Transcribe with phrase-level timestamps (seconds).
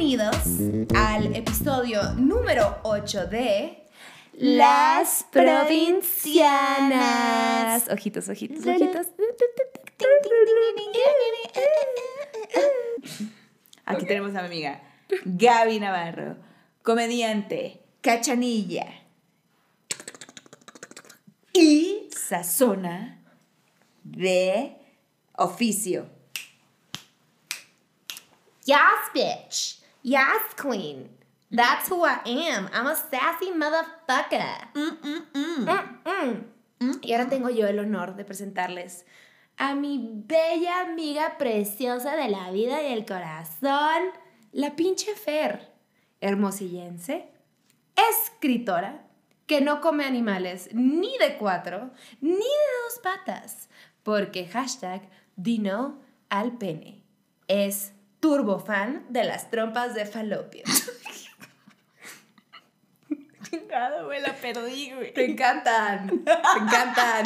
[0.00, 3.84] Bienvenidos al episodio número 8 de
[4.32, 7.86] Las Provincianas.
[7.90, 9.08] Ojitos, ojitos, ojitos.
[13.84, 14.80] Aquí tenemos a mi amiga
[15.26, 16.38] Gaby Navarro,
[16.82, 18.86] comediante, cachanilla
[21.52, 23.22] y sazona
[24.02, 24.78] de
[25.34, 26.08] oficio.
[28.64, 28.78] Yes,
[29.12, 29.79] bitch.
[30.02, 31.10] Yes, queen.
[31.50, 32.68] That's who I am.
[32.72, 34.72] I'm a sassy motherfucker.
[34.74, 36.44] Mm-mm.
[37.02, 39.04] Y ahora tengo yo el honor de presentarles
[39.58, 44.02] a mi bella amiga preciosa de la vida y el corazón,
[44.52, 45.70] la pinche Fer,
[46.22, 47.28] hermosillense,
[47.94, 49.06] escritora,
[49.46, 51.90] que no come animales ni de cuatro
[52.22, 52.44] ni de
[52.84, 53.68] dos patas,
[54.02, 55.02] porque hashtag
[55.36, 55.98] dino
[56.30, 57.02] al pene
[57.48, 60.62] es turbofan de las trompas de falopio.
[63.50, 65.12] Chingado, güey, la perdí, güey.
[65.12, 67.24] Te encantan, te encantan.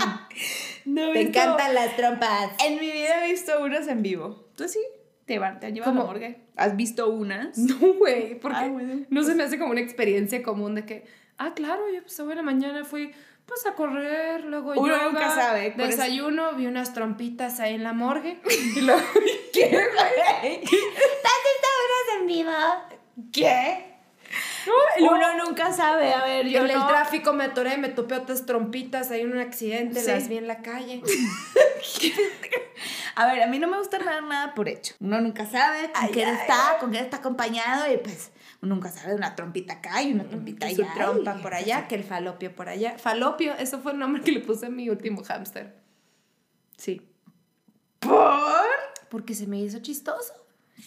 [0.87, 2.53] No, Te encantan las trompas.
[2.65, 4.49] En mi vida he visto unas en vivo.
[4.57, 4.79] ¿Tú sí?
[5.27, 6.41] ¿Te, van, te han llevado a la morgue?
[6.57, 7.59] ¿Has visto unas?
[7.59, 9.05] No, güey, porque Ah, bueno.
[9.11, 11.05] no se me hace como una experiencia común de que,
[11.39, 13.13] ah, claro, yo pues hoy en la mañana fui
[13.47, 17.83] pues a correr, luego Uno yoga, nunca sabe, eso- desayuno, vi unas trompitas ahí en
[17.85, 18.41] la morgue
[18.77, 19.03] y luego,
[19.53, 20.61] ¿Qué, güey?
[22.21, 22.53] en vivo?
[23.33, 23.93] ¿Qué?
[25.01, 26.13] No, Uno nunca sabe.
[26.13, 29.33] A ver, yo en el no- tráfico me atoré, me topé otras trompitas ahí en
[29.33, 30.11] un accidente, Sí.
[30.11, 31.03] las vi en la calle.
[33.17, 34.95] A ver, a mí no me gusta dar nada por hecho.
[35.01, 38.31] Uno nunca sabe con Ay, quién ay, está, con quién está acompañado y pues
[38.65, 40.95] nunca sabe una trompita acá y una trompita Y su allá.
[40.95, 42.99] trompa por allá, que el falopio por allá.
[42.99, 45.75] Falopio, eso fue el nombre que le puse a mi último hámster.
[46.77, 47.03] Sí.
[48.01, 48.65] ¿Por?
[49.09, 50.33] Porque se me hizo chistoso.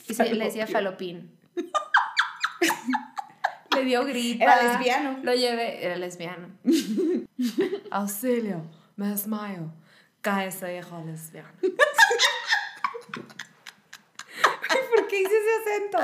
[0.07, 1.31] Y se, le decía falopín.
[3.75, 4.43] le dio gripa.
[4.43, 5.19] Era lesbiano.
[5.23, 6.49] Lo llevé, era lesbiano.
[7.91, 8.63] Auxilio,
[8.95, 9.71] me desmayo.
[10.21, 11.49] Cae ese hijo lesbiano.
[15.07, 15.97] Ay, ¿Por qué hice ese acento?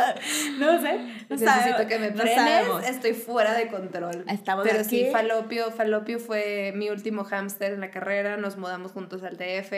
[0.59, 0.97] No sé.
[0.97, 4.23] No Necesito sabemos, que me frenes, estoy fuera de control.
[4.29, 4.89] Estamos Pero aquí.
[4.89, 9.73] sí, Falopio, Falopio fue mi último hámster en la carrera, nos mudamos juntos al DF,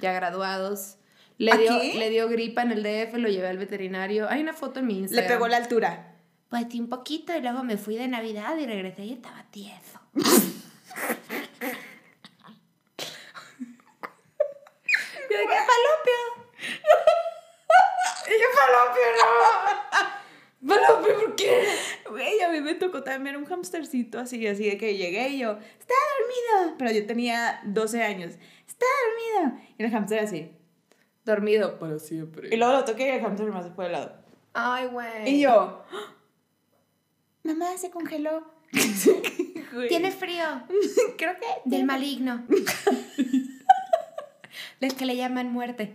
[0.00, 0.96] ya graduados.
[1.38, 4.26] Le dio, le dio gripa en el DF, lo llevé al veterinario.
[4.30, 5.28] Hay una foto en mi Le Instagram.
[5.28, 6.14] pegó la altura.
[6.48, 10.00] Pues sí, un poquito y luego me fui de Navidad y regresé y estaba tieso.
[15.28, 16.35] Dije, Falopio.
[18.38, 20.74] Yo, Falopio, no.
[20.74, 21.64] Falopio, ¿por qué?
[22.10, 25.58] Güey, a mí me tocó también un hamstercito así, así de que llegué y yo,
[25.78, 26.76] está dormido.
[26.78, 28.34] Pero yo tenía 12 años.
[28.66, 29.60] Está dormido.
[29.78, 30.50] Y el hamster así.
[31.24, 32.48] Dormido para siempre.
[32.52, 34.16] Y luego lo toqué y el hamster más se fue de lado.
[34.54, 35.28] Ay, güey.
[35.28, 35.84] Y yo,
[37.42, 38.44] mamá, se congeló.
[39.88, 40.44] Tiene frío.
[41.18, 41.46] Creo que.
[41.64, 42.46] Del maligno.
[44.80, 45.94] Del que le llaman muerte.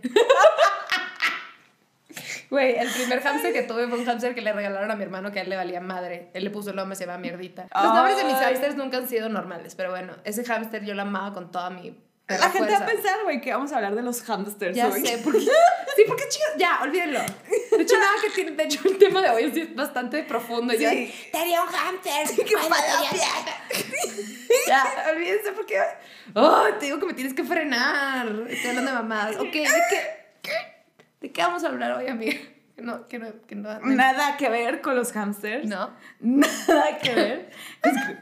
[2.52, 5.32] Güey, el primer hámster que tuve fue un hámster que le regalaron a mi hermano
[5.32, 6.28] que a él le valía madre.
[6.34, 7.66] Él le puso el nombre, se llama Mierdita.
[7.74, 11.00] Los nombres de mis hámsters nunca han sido normales, pero bueno, ese hámster yo lo
[11.00, 11.96] amaba con toda mi
[12.28, 15.02] La gente va a pensar, güey, que vamos a hablar de los hamsters Ya hoy.
[15.04, 15.40] sé, porque...
[15.96, 17.20] Sí, porque chicos, ya, olvídenlo.
[17.20, 18.50] De hecho, nada que tiene...
[18.50, 20.74] De hecho, el tema de hoy es bastante profundo.
[20.74, 21.14] Ya, Sí.
[21.32, 21.68] Tenía un.
[22.02, 23.10] ¡Qué no falopia!
[23.10, 24.06] tenía-
[24.68, 25.80] Ya, olvídense porque...
[26.34, 28.26] Oh, te digo que me tienes que frenar.
[28.48, 29.36] Estoy hablando de mamadas.
[29.36, 29.64] Ok, ¿de
[30.42, 30.71] qué?
[31.22, 32.36] ¿De qué vamos a hablar hoy, amiga?
[32.74, 33.78] Que no, que no, que no...
[33.80, 35.66] Nada que ver con los hamsters.
[35.66, 35.90] ¿No?
[36.20, 37.50] Nada que ver.
[37.82, 38.18] Es que-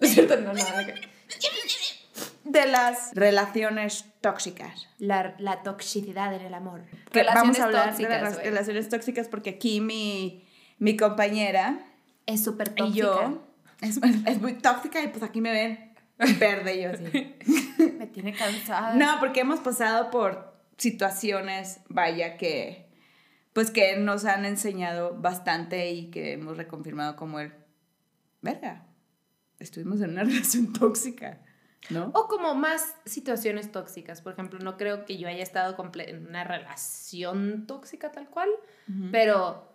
[0.00, 0.94] Es cierto, no, nada que...
[2.44, 4.88] de las relaciones tóxicas.
[4.98, 6.82] La, la toxicidad en el amor.
[7.10, 10.46] Que vamos a hablar de las relaciones tóxicas porque aquí mi,
[10.78, 11.78] mi compañera
[12.26, 12.96] Es súper y tóxica.
[13.06, 13.42] yo
[13.80, 15.94] es, es muy tóxica y pues aquí me ven
[16.38, 17.36] verde yo así.
[17.98, 18.94] Me tiene cansada.
[18.94, 22.86] No, porque hemos pasado por situaciones, vaya, que
[23.52, 27.54] pues que nos han enseñado bastante y que hemos reconfirmado como el,
[28.42, 28.86] verga,
[29.58, 31.40] estuvimos en una relación tóxica,
[31.88, 32.10] ¿no?
[32.12, 34.20] O como más situaciones tóxicas.
[34.20, 38.50] Por ejemplo, no creo que yo haya estado en una relación tóxica tal cual,
[39.10, 39.72] pero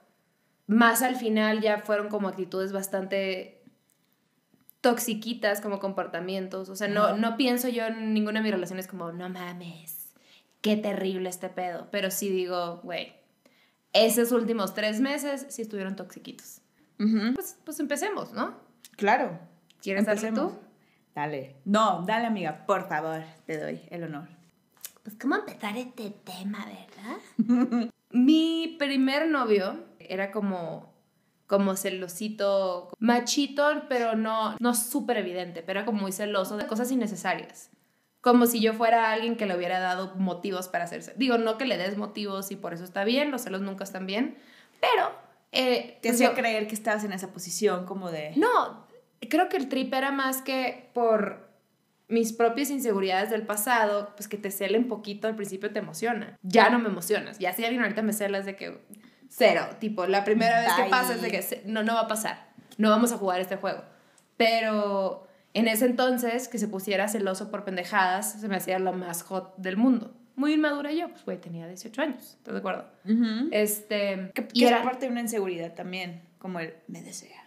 [0.67, 3.63] más al final ya fueron como actitudes bastante
[4.81, 6.69] toxiquitas como comportamientos.
[6.69, 10.00] O sea, no, no pienso yo en ninguna de mis relaciones como, no mames,
[10.61, 11.87] qué terrible este pedo.
[11.91, 13.13] Pero sí digo, güey,
[13.93, 16.61] esos últimos tres meses sí estuvieron toxiquitos.
[16.99, 17.33] Ujú.
[17.33, 18.55] Pues, pues empecemos, ¿no?
[18.95, 19.39] Claro.
[19.81, 20.53] ¿Quieres darle Empecemos.
[20.53, 20.59] tú?
[21.15, 21.55] Dale.
[21.65, 24.29] No, dale, amiga, por favor, te doy el honor.
[25.03, 27.89] Pues, ¿cómo empezar este tema, verdad?
[28.11, 30.93] Mi primer novio era como,
[31.47, 36.91] como celosito, machito, pero no, no súper evidente, pero era como muy celoso de cosas
[36.91, 37.71] innecesarias.
[38.21, 41.13] Como si yo fuera alguien que le hubiera dado motivos para hacerse.
[41.17, 44.05] Digo, no que le des motivos y por eso está bien, los celos nunca están
[44.05, 44.37] bien,
[44.79, 45.11] pero...
[45.53, 48.31] Eh, Te pues hacía creer que estabas en esa posición como de...
[48.37, 48.87] no,
[49.29, 51.51] creo que el trip era más que por
[52.07, 56.37] mis propias inseguridades del pasado, pues que te celen poquito al principio te emociona.
[56.41, 57.39] Ya no me emocionas.
[57.39, 58.81] Ya si alguien ahorita me cela es de que
[59.29, 62.51] cero, tipo, la primera vez que pasa es de que no, no va a pasar.
[62.77, 63.83] No vamos a jugar este juego.
[64.35, 69.23] Pero en ese entonces, que se pusiera celoso por pendejadas, se me hacía lo más
[69.23, 70.15] hot del mundo.
[70.35, 72.85] Muy inmadura yo, pues güey, tenía 18 años, ¿estás de acuerdo?
[73.51, 77.40] Este, Que, y era- parte de una inseguridad también, como el me desea.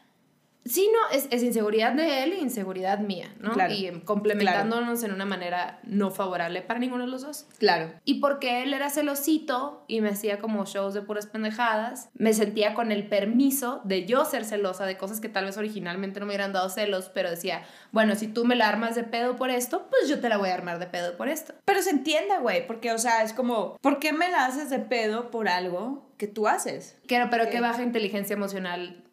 [0.64, 3.52] Sí, no, es, es inseguridad de él e inseguridad mía, ¿no?
[3.52, 3.75] Claro.
[3.75, 7.46] Y em, complementándonos en una manera no favorable para ninguno de los dos.
[7.58, 7.93] Claro.
[8.05, 12.75] Y porque él era celosito y me hacía como shows de puras pendejadas, me sentía
[12.75, 16.31] con el permiso de yo ser celosa de cosas que tal vez originalmente no me
[16.31, 17.62] hubieran dado celos, pero decía,
[17.93, 20.49] bueno, si tú me la armas de pedo por esto, pues yo te la voy
[20.49, 21.55] a armar de pedo por esto.
[21.64, 24.78] Pero se entiende, güey, porque, o sea, es como, ¿por qué me la haces de
[24.78, 26.96] pedo por algo que tú haces?
[27.06, 29.04] Pero, pero qué baja inteligencia emocional.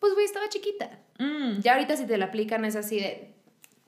[0.00, 0.98] Pues, güey, estaba chiquita.
[1.18, 3.34] Mm, Ya ahorita si te la aplican es así de,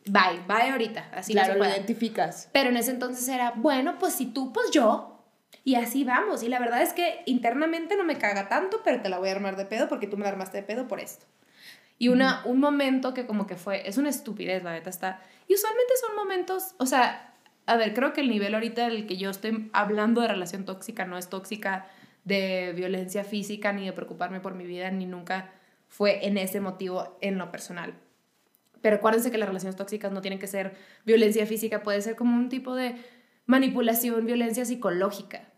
[0.06, 1.72] bye, bye ahorita, así no claro, lo puede.
[1.72, 2.48] identificas.
[2.52, 5.08] Pero en ese entonces era, bueno, pues si tú, pues yo.
[5.64, 6.42] Y así vamos.
[6.42, 9.32] Y la verdad es que internamente no me caga tanto, pero te la voy a
[9.32, 11.24] armar de pedo porque tú me la armaste de pedo por esto.
[11.98, 15.20] Y una, un momento que como que fue, es una estupidez, la neta está.
[15.46, 17.32] Y usualmente son momentos, o sea,
[17.66, 21.04] a ver, creo que el nivel ahorita del que yo estoy hablando de relación tóxica
[21.04, 21.86] no es tóxica
[22.24, 25.52] de violencia física, ni de preocuparme por mi vida, ni nunca
[25.92, 27.92] fue en ese motivo en lo personal.
[28.80, 30.74] Pero acuérdense que las relaciones tóxicas no tienen que ser
[31.04, 32.96] violencia física, puede ser como un tipo de
[33.44, 35.50] manipulación, violencia psicológica,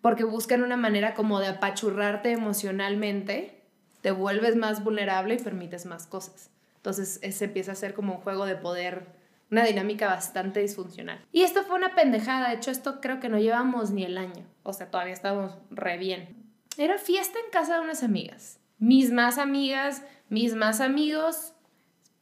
[0.00, 3.60] porque buscan una manera como de apachurrarte emocionalmente,
[4.00, 6.50] te vuelves más vulnerable y permites más cosas.
[6.76, 9.08] Entonces se empieza a hacer como un juego de poder,
[9.50, 11.22] una dinámica bastante disfuncional.
[11.32, 14.46] Y esto fue una pendejada, de hecho esto creo que no llevamos ni el año,
[14.62, 16.50] o sea, todavía estábamos re bien.
[16.78, 21.54] Era fiesta en casa de unas amigas, mis más amigas, mis más amigos,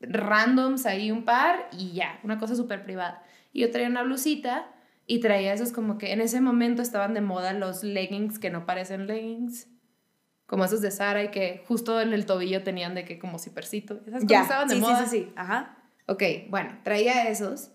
[0.01, 3.23] randoms ahí un par y ya, una cosa súper privada.
[3.51, 4.71] Y yo traía una blusita
[5.07, 8.67] y traía esos como que en ese momento estaban de moda los leggings que no
[8.67, 9.69] parecen leggings.
[10.45, 14.03] Como esos de Sara y que justo en el tobillo tenían de que como cipercito.
[14.07, 15.07] Esas Ya, estaban de sí, moda.
[15.07, 15.79] sí, sí, sí, ajá.
[16.09, 17.71] Ok, bueno, traía esos.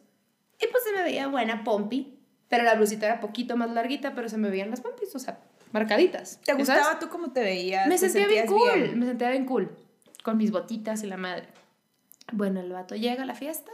[0.62, 2.20] Y pues se me veía buena pompi.
[2.50, 5.40] Pero la blusita era poquito más larguita, pero se me veían las pompis, o sea,
[5.76, 6.40] marcaditas.
[6.44, 7.00] ¿Te ¿ya gustaba sabes?
[7.00, 7.88] tú cómo te veías?
[7.88, 9.70] Me ¿Te sentía bien cool, me sentía bien cool.
[10.24, 11.48] Con mis botitas y la madre.
[12.32, 13.72] Bueno, el vato llega a la fiesta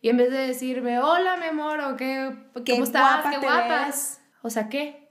[0.00, 2.34] y en vez de decirme, hola, mi amor, o qué,
[2.64, 3.22] Qué ¿cómo estás?
[3.22, 3.86] guapa qué guapas.
[3.86, 4.20] ves.
[4.42, 5.08] O sea, ¿qué?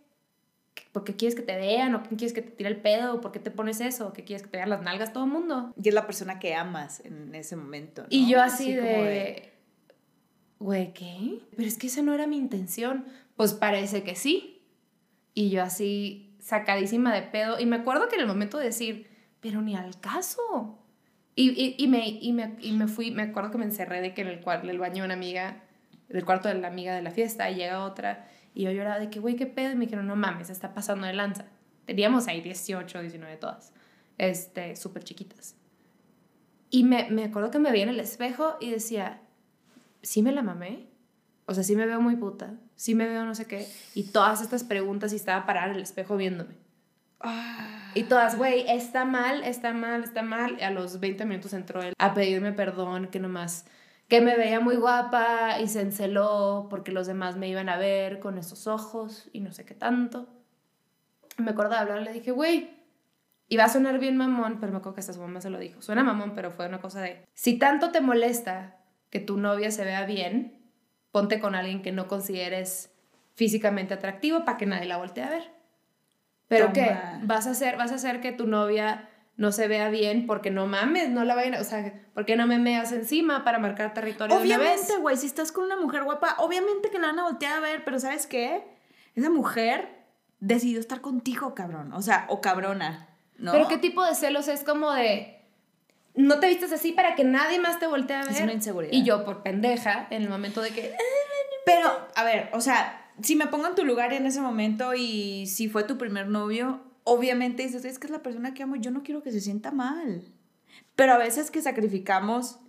[0.91, 1.95] ¿Por qué quieres que te vean?
[1.95, 3.15] ¿O quieres que te tire el pedo?
[3.15, 4.07] ¿O por qué te pones eso?
[4.09, 5.73] ¿O qué quieres que te vean las nalgas todo el mundo?
[5.81, 8.01] Y es la persona que amas en ese momento.
[8.01, 8.07] ¿no?
[8.09, 9.53] Y yo así, como de,
[10.59, 11.39] güey, ¿qué?
[11.55, 13.05] Pero es que esa no era mi intención.
[13.37, 14.61] Pues parece que sí.
[15.33, 17.59] Y yo así, sacadísima de pedo.
[17.59, 19.07] Y me acuerdo que en el momento de decir,
[19.39, 20.77] pero ni al caso.
[21.35, 24.13] Y, y, y me, y, me, y me fui, me acuerdo que me encerré de
[24.13, 25.63] que en el, el baño de una amiga,
[26.09, 29.09] del cuarto de la amiga de la fiesta, y llega otra, y yo lloraba de
[29.09, 29.71] que, güey, ¿qué pedo?
[29.71, 31.45] Y me dijeron, no mames, está pasando de lanza.
[31.85, 33.73] Teníamos ahí 18, 19 todas,
[34.17, 35.55] este, súper chiquitas.
[36.69, 39.21] Y me, me acuerdo que me vi en el espejo y decía,
[40.01, 40.89] ¿sí me la mamé?
[41.45, 43.67] O sea, sí me veo muy puta, sí me veo no sé qué.
[43.93, 46.55] Y todas estas preguntas y estaba parada en el espejo viéndome.
[47.19, 50.57] Ah, Y todas, güey, está mal, está mal, está mal.
[50.59, 53.65] Y a los 20 minutos entró él a pedirme perdón, que nomás,
[54.07, 58.19] que me veía muy guapa y se enceló porque los demás me iban a ver
[58.19, 60.27] con esos ojos y no sé qué tanto.
[61.37, 62.71] Me acuerdo de hablar, le dije, güey,
[63.47, 65.59] y va a sonar bien mamón, pero me acuerdo que hasta su mamá se lo
[65.59, 65.83] dijo.
[65.83, 68.77] Suena mamón, pero fue una cosa de, si tanto te molesta
[69.11, 70.60] que tu novia se vea bien,
[71.11, 72.91] ponte con alguien que no consideres
[73.35, 75.51] físicamente atractivo para que nadie la voltee a ver.
[76.47, 80.27] Pero qué, vas a hacer, vas a hacer que tu novia no se vea bien
[80.27, 83.43] porque no mames, no la vayan, a- o sea, ¿por qué no me meas encima
[83.43, 84.35] para marcar territorio?
[84.37, 87.59] Obviamente, güey, si estás con una mujer guapa, obviamente que la van a voltear a
[87.61, 88.63] ver, pero ¿sabes qué?
[89.15, 89.89] Esa mujer
[90.39, 91.93] decidió estar contigo, cabrón.
[91.93, 93.53] O sea, o cabrona, ¿no?
[93.53, 95.40] Pero qué tipo de celos es como de
[96.15, 98.31] no te vistes así para que nadie más te voltee a ver.
[98.31, 98.93] Es una inseguridad.
[98.93, 100.95] Y yo por pendeja en el momento de que
[101.65, 105.47] Pero, a ver, o sea, si me pongo en tu lugar en ese momento y
[105.47, 108.91] si fue tu primer novio, obviamente dices, es que es la persona que amo, yo
[108.91, 110.23] no quiero que se sienta mal.
[110.95, 112.59] Pero a veces que sacrificamos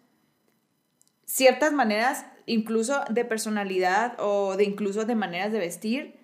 [1.24, 6.21] ciertas maneras, incluso de personalidad o de incluso de maneras de vestir,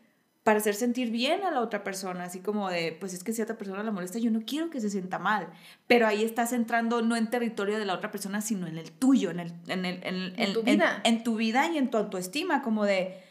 [0.49, 3.43] para hacer sentir bien a la otra persona, así como de, pues es que si
[3.43, 5.47] a otra persona la molesta, yo no quiero que se sienta mal,
[5.87, 9.31] pero ahí estás entrando no en territorio de la otra persona, sino en el tuyo,
[9.31, 11.02] en, el, en, el, en, tu vida.
[11.05, 13.23] En, tu vida y en tu autoestima, como de,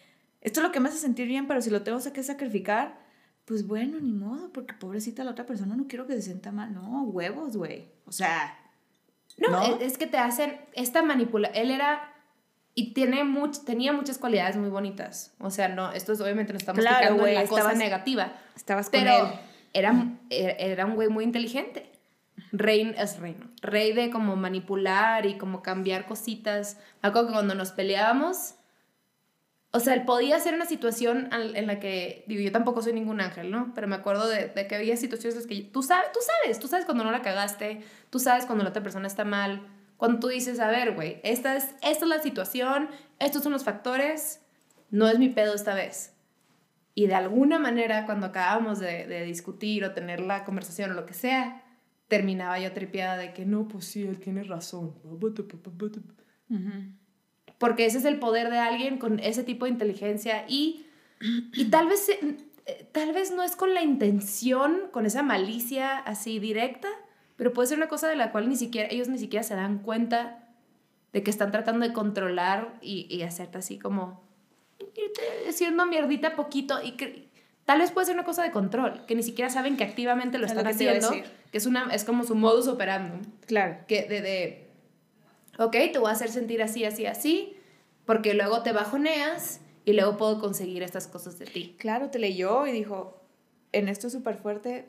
[0.41, 2.99] esto es lo que me hace sentir bien, pero si lo tengo que sacrificar,
[3.45, 6.71] pues bueno, ni modo, porque pobrecita la otra persona no quiero que se sienta mal,
[6.71, 8.59] no, huevos, güey, o sea...
[9.39, 12.13] No, Es, que te hacen esta manipulación, él era
[12.77, 15.33] y tiene much, tenía muchas cualidades muy bonitas.
[15.39, 18.33] O sea, no, esto es, obviamente no estamos claro, en la cosa negativa.
[18.55, 19.33] Estabas con pero él.
[19.73, 21.91] Era, era un güey muy inteligente.
[22.51, 23.47] Rey, es reino.
[23.63, 26.77] Rey de como manipular y como cambiar cositas.
[27.01, 28.53] Me acuerdo que cuando nos peleábamos,
[29.71, 33.21] o sea, él podía ser una situación en la que, digo, yo tampoco soy ningún
[33.21, 33.71] ángel, ¿no?
[33.73, 36.59] Pero me acuerdo de, de que había situaciones en las que tú sabes, tú sabes,
[36.59, 37.81] tú sabes cuando no la cagaste,
[38.11, 41.57] tú sabes cuando la otra persona está mal, cuando tú dices, a ver, güey, esta
[41.57, 42.89] es, esta es la situación,
[43.19, 44.41] estos son los factores,
[44.91, 46.13] no es mi pedo esta vez.
[46.93, 51.13] Y de alguna manera, cuando acabábamos de, discutir o tener la conversación o lo que
[51.13, 51.63] sea,
[52.07, 54.95] terminaba yo tripeada de que no, pues sí, él tiene razón.
[57.57, 60.85] Porque ese es el poder de alguien con ese tipo de inteligencia y,
[61.53, 66.39] y tal, vez, eh, tal vez no es con la intención, con esa malicia así
[66.39, 66.87] directa,
[67.37, 69.79] pero puede ser una cosa de la cual ni siquiera, ellos ni siquiera se dan
[69.79, 70.49] cuenta
[71.13, 74.27] de que están tratando de controlar y, y hacerte así como
[75.51, 77.27] siendo mierdita poquito y que
[77.65, 80.45] tal vez puede ser una cosa de control, que ni siquiera saben que activamente lo
[80.45, 83.27] están haciendo, que es, una, es como su modus operandi.
[83.45, 83.77] Claro.
[83.87, 84.69] Que de, de,
[85.57, 87.57] ok, te voy a hacer sentir así, así, así,
[88.05, 91.75] porque luego te bajoneas y luego puedo conseguir estas cosas de ti.
[91.77, 93.21] Claro, te leyó y dijo,
[93.71, 94.87] en esto es súper fuerte,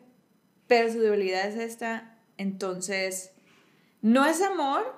[0.67, 3.33] pero su debilidad es esta, entonces,
[4.01, 4.97] no es amor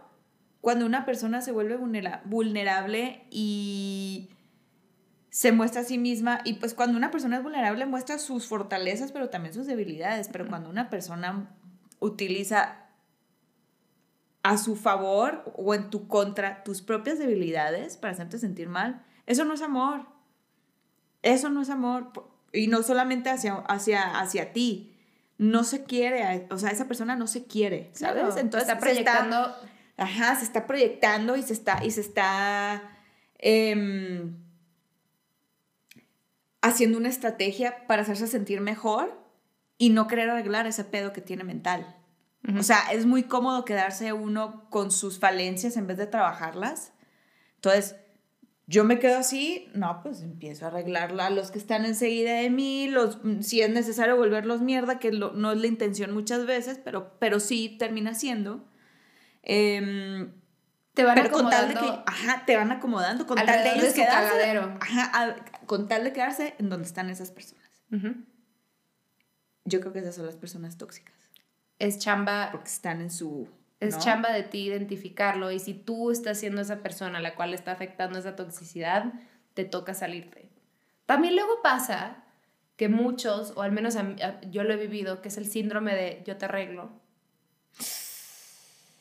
[0.60, 1.76] cuando una persona se vuelve
[2.24, 4.28] vulnerable y
[5.30, 6.40] se muestra a sí misma.
[6.44, 10.28] Y pues cuando una persona es vulnerable muestra sus fortalezas, pero también sus debilidades.
[10.28, 11.50] Pero cuando una persona
[11.98, 12.86] utiliza
[14.42, 19.44] a su favor o en tu contra tus propias debilidades para hacerte sentir mal, eso
[19.44, 20.06] no es amor.
[21.22, 22.12] Eso no es amor.
[22.52, 24.89] Y no solamente hacia, hacia, hacia ti,
[25.40, 28.36] no se quiere, o sea, esa persona no se quiere, ¿sabes?
[28.36, 29.56] Entonces está proyectando.
[29.96, 32.82] ajá, se está proyectando y se está, y se está
[33.38, 34.36] em,
[36.60, 39.18] haciendo una estrategia para hacerse sentir mejor
[39.78, 41.96] y no querer arreglar ese pedo que tiene mental.
[42.58, 46.92] O sea, es muy cómodo quedarse uno con sus falencias en vez de trabajarlas.
[47.54, 47.96] Entonces,
[48.70, 52.86] yo me quedo así, no, pues empiezo a arreglarla los que están enseguida de mí,
[52.86, 57.40] los, si es necesario volverlos mierda, que no es la intención muchas veces, pero, pero
[57.40, 58.64] sí termina siendo.
[59.42, 60.30] Em,
[60.94, 61.40] te van acomodando.
[61.40, 64.60] Con tal de que, ajá, te van acomodando con tal de ellos quedarse.
[64.80, 65.36] Ajá,
[65.66, 67.82] con tal de quedarse en donde están esas personas.
[69.64, 71.16] Yo creo que esas son las personas tóxicas.
[71.80, 72.50] Es chamba.
[72.52, 73.48] Porque están en su
[73.80, 77.54] es chamba de ti identificarlo y si tú estás siendo esa persona a la cual
[77.54, 79.12] está afectando esa toxicidad,
[79.54, 80.50] te toca salirte.
[81.06, 82.24] También luego pasa
[82.76, 83.96] que muchos, o al menos
[84.50, 86.90] yo lo he vivido, que es el síndrome de yo te arreglo.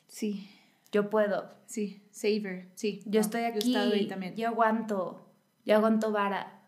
[0.08, 0.50] Sí.
[0.92, 1.54] Yo puedo.
[1.66, 3.02] Sí, saver, sí.
[3.06, 3.74] Yo estoy aquí.
[3.74, 4.36] Yo, también.
[4.36, 5.30] yo aguanto.
[5.66, 6.62] Yo aguanto vara.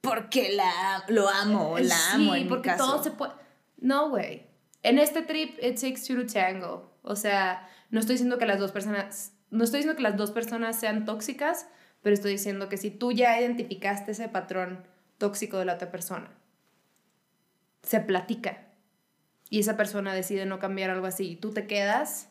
[0.00, 2.34] Porque la, lo amo, la amo.
[2.34, 3.32] Sí, porque todo se puede.
[3.78, 4.46] No, güey.
[4.84, 6.92] En este trip, it takes two to tango.
[7.02, 10.30] O sea, no estoy diciendo que las dos personas, no estoy diciendo que las dos
[10.30, 11.66] personas sean tóxicas,
[12.02, 14.86] pero estoy diciendo que si tú ya identificaste ese patrón
[15.16, 16.30] tóxico de la otra persona,
[17.82, 18.58] se platica
[19.48, 22.28] y esa persona decide no cambiar algo así y tú te quedas,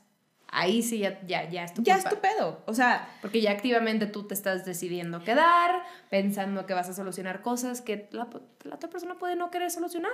[0.47, 3.09] ahí sí ya, ya, ya es tu Ya es tu pedo, o sea...
[3.21, 5.81] Porque ya activamente tú te estás decidiendo quedar,
[6.11, 8.27] pensando que vas a solucionar cosas que la,
[8.63, 10.11] la otra persona puede no querer solucionar,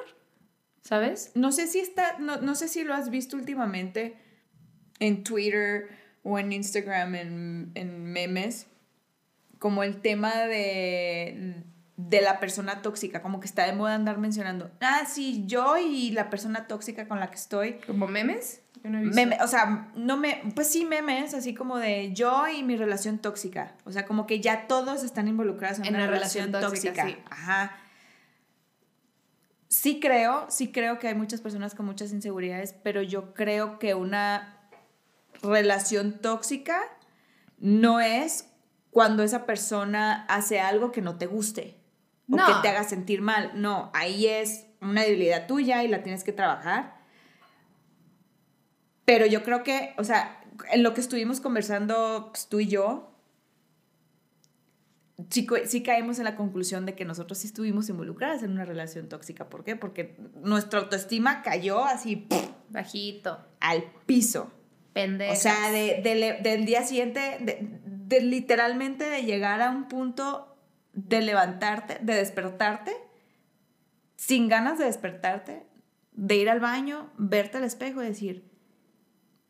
[0.81, 1.31] ¿sabes?
[1.35, 4.17] No sé si está, no, no sé si lo has visto últimamente,
[4.99, 5.89] en Twitter
[6.23, 8.67] o en Instagram, en, en memes,
[9.57, 11.63] como el tema de,
[11.97, 16.11] de la persona tóxica, como que está de moda andar mencionando, ah, sí, yo y
[16.11, 17.73] la persona tóxica con la que estoy.
[17.85, 18.61] ¿Como memes?
[19.41, 23.73] o sea, no me, pues sí, memes, así como de yo y mi relación tóxica.
[23.83, 27.05] O sea, como que ya todos están involucrados en, una relación, tóxica.
[27.05, 27.17] Sí.
[27.29, 27.77] Ajá.
[29.69, 33.93] Sí creo, sí creo que hay muchas personas con muchas inseguridades, pero yo creo que
[33.93, 34.69] una
[35.43, 36.81] relación tóxica
[37.59, 38.49] no es
[38.89, 41.77] cuando esa persona hace algo que no te guste
[42.31, 43.51] o que te haga sentir mal.
[43.55, 46.97] No, ahí es una debilidad tuya y la tienes que trabajar.
[49.05, 53.08] Pero yo creo que, o sea, en lo que estuvimos conversando pues, tú y yo,
[55.29, 59.09] sí, sí caemos en la conclusión de que nosotros sí estuvimos involucradas en una relación
[59.09, 59.49] tóxica.
[59.49, 59.75] ¿Por qué?
[59.75, 62.49] Porque nuestra autoestima cayó así ¡puf!
[62.69, 63.39] Bajito.
[63.59, 64.51] al piso.
[64.93, 65.33] Pendejo.
[65.33, 70.55] O sea, de, de- del día siguiente, de, de literalmente de llegar a un punto
[70.93, 72.91] de levantarte, de despertarte,
[74.15, 75.63] sin ganas de despertarte,
[76.13, 78.49] de ir al baño, verte al espejo y decir,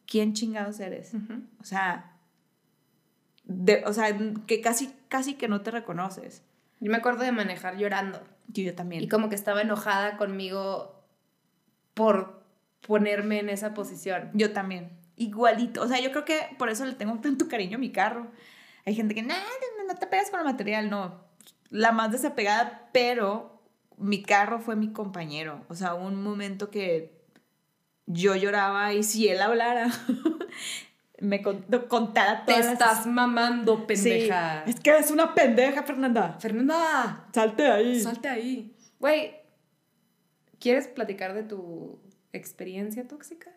[0.05, 1.13] ¿quién chingados eres?
[1.59, 2.08] O sea,
[3.73, 6.43] de- o sea, que casi, casi que no te reconoces.
[6.79, 8.21] Yo me acuerdo de manejar llorando.
[8.47, 9.03] Yo, yo también.
[9.03, 11.03] Y como que estaba enojada conmigo
[11.93, 12.41] por
[12.81, 14.31] ponerme en esa posición.
[14.33, 14.97] Yo también.
[15.17, 15.81] Igualito.
[15.81, 18.31] O sea, yo creo que por eso le tengo tanto cariño a mi carro.
[18.85, 19.35] Hay gente que, no,
[19.87, 20.89] no te pegas con el material.
[20.89, 21.21] No.
[21.69, 23.61] La más desapegada, pero
[23.97, 25.65] mi carro fue mi compañero.
[25.67, 27.19] O sea, un momento que
[28.05, 29.89] yo lloraba y si él hablara,
[31.21, 33.83] me cont- contara Te todas las- estás mamando, Sí.
[33.87, 34.63] pendeja.
[34.65, 36.37] Es que es una pendeja, Fernanda.
[36.39, 37.99] Fernanda, Salte ahí.
[38.01, 38.75] salte ahí.
[38.99, 39.35] Güey,
[40.59, 41.99] ¿quieres platicar de tu
[42.33, 43.51] experiencia tóxica?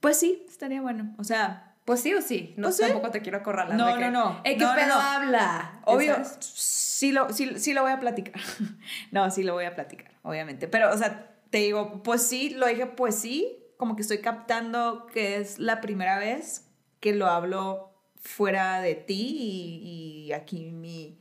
[0.00, 1.14] Pues sí, estaría bueno.
[1.18, 2.54] O sea, Pues sí o sí.
[2.56, 2.82] No Pues sí.
[2.82, 3.76] tampoco te quiero acorralar.
[3.76, 4.40] No, de no, no.
[4.44, 5.00] "Ey, ¿qué No, no, pedo no.
[5.00, 5.80] habla?
[5.86, 6.36] Obvio, ¿Sabes?
[6.40, 8.34] sí lo, sí, sí lo voy a platicar.
[9.10, 10.68] no, sí lo voy a platicar, obviamente.
[10.68, 15.06] Pero, o sea, te digo, pues sí, lo dije, pues sí, como que estoy captando
[15.06, 16.66] que es la primera vez
[17.00, 17.90] que lo hablo
[18.22, 19.36] fuera de ti
[19.82, 21.18] y, y aquí mi,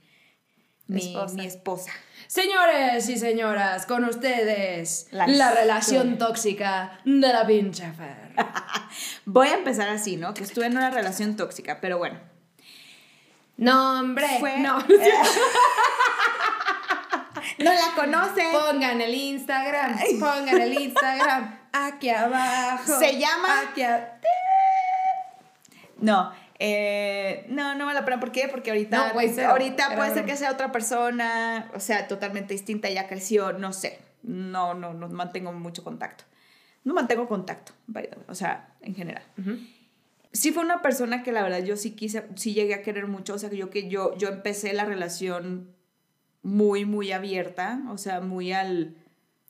[0.87, 1.35] mi, Esposa.
[1.35, 1.91] mi esposa.
[2.27, 8.33] Señores y señoras, con ustedes, La la, relación tóxica de la pinche Fer.
[9.25, 10.33] Voy a empezar así, ¿no?
[10.33, 12.19] Que estuve en una relación tóxica, pero bueno.
[13.55, 14.79] No, hombre, Fue- no.
[17.57, 18.43] No la conoce.
[18.51, 22.97] Pongan el Instagram, pongan el Instagram aquí abajo.
[22.99, 24.19] Se llama- Aquí a-
[26.01, 28.19] No, eh, no, no vale la pena.
[28.19, 28.47] ¿Por qué?
[28.49, 29.49] Porque ahorita, No, güey, cero.
[29.51, 33.99] ahorita puede ser que sea otra persona, o sea, totalmente distinta, ya creció, no sé.
[34.23, 36.23] No, no, no mantengo mucho contacto.
[36.85, 37.73] No mantengo contacto,
[38.27, 39.23] o sea, en general.
[40.31, 43.33] Sí fue una persona que la verdad yo sí quise, sí llegué a querer mucho,
[43.33, 45.73] o sea, que yo que yo, yo empecé la relación
[46.43, 48.95] muy, muy abierta, o sea, muy al...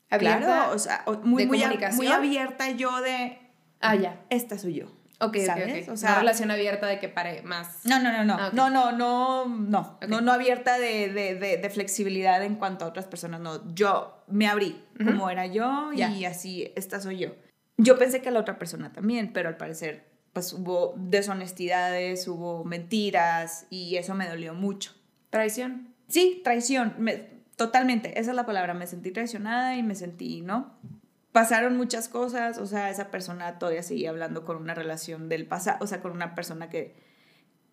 [0.09, 3.37] ¿Abierta Claro, o sea, muy, muy, a- muy abierta yo de...
[3.81, 4.21] Ah, ya.
[4.29, 4.85] Esta soy yo.
[5.21, 5.87] Ok, ¿sabes?
[5.87, 5.93] ok.
[5.93, 7.85] O sea, Una relación abierta de que pare más.
[7.85, 8.37] No, no, no, no.
[8.39, 8.53] Ah, ok.
[8.53, 9.99] No, no, no, no.
[10.07, 13.41] No, no abierta de, de, de, de flexibilidad en cuanto a otras personas.
[13.41, 15.11] No, yo me abrí Ujú.
[15.11, 16.09] como era yo Ya.
[16.09, 17.35] y así, esta soy yo.
[17.77, 23.67] Yo pensé que la otra persona también, pero al parecer, pues hubo deshonestidades, hubo mentiras
[23.69, 24.93] y eso me dolió mucho.
[25.29, 25.93] Traición.
[26.07, 30.79] Sí, traición, me- totalmente, esa es la palabra, me sentí traicionada y me sentí, ¿no?
[31.33, 35.77] Pasaron muchas cosas, o sea, esa persona todavía seguía hablando con una relación del pasado,
[35.81, 36.95] o sea, con una persona que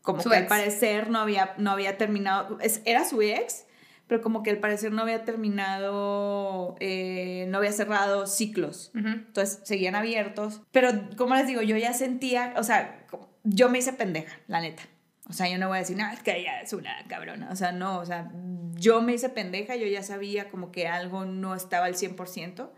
[0.02, 3.66] como Su que al parecer no había, no había terminado, es- era su ex,
[4.08, 8.90] pero como que al parecer no había terminado, eh, no había cerrado ciclos.
[8.94, 10.62] Entonces seguían abiertos.
[10.72, 13.04] Pero, como les digo, yo ya sentía, o sea,
[13.44, 14.82] yo me hice pendeja, la neta.
[15.28, 17.50] O sea, yo no voy a decir, no, es que ella es una cabrona.
[17.50, 18.30] O sea, no, o sea,
[18.74, 22.70] yo me hice pendeja, yo ya sabía como que algo no estaba al 100%,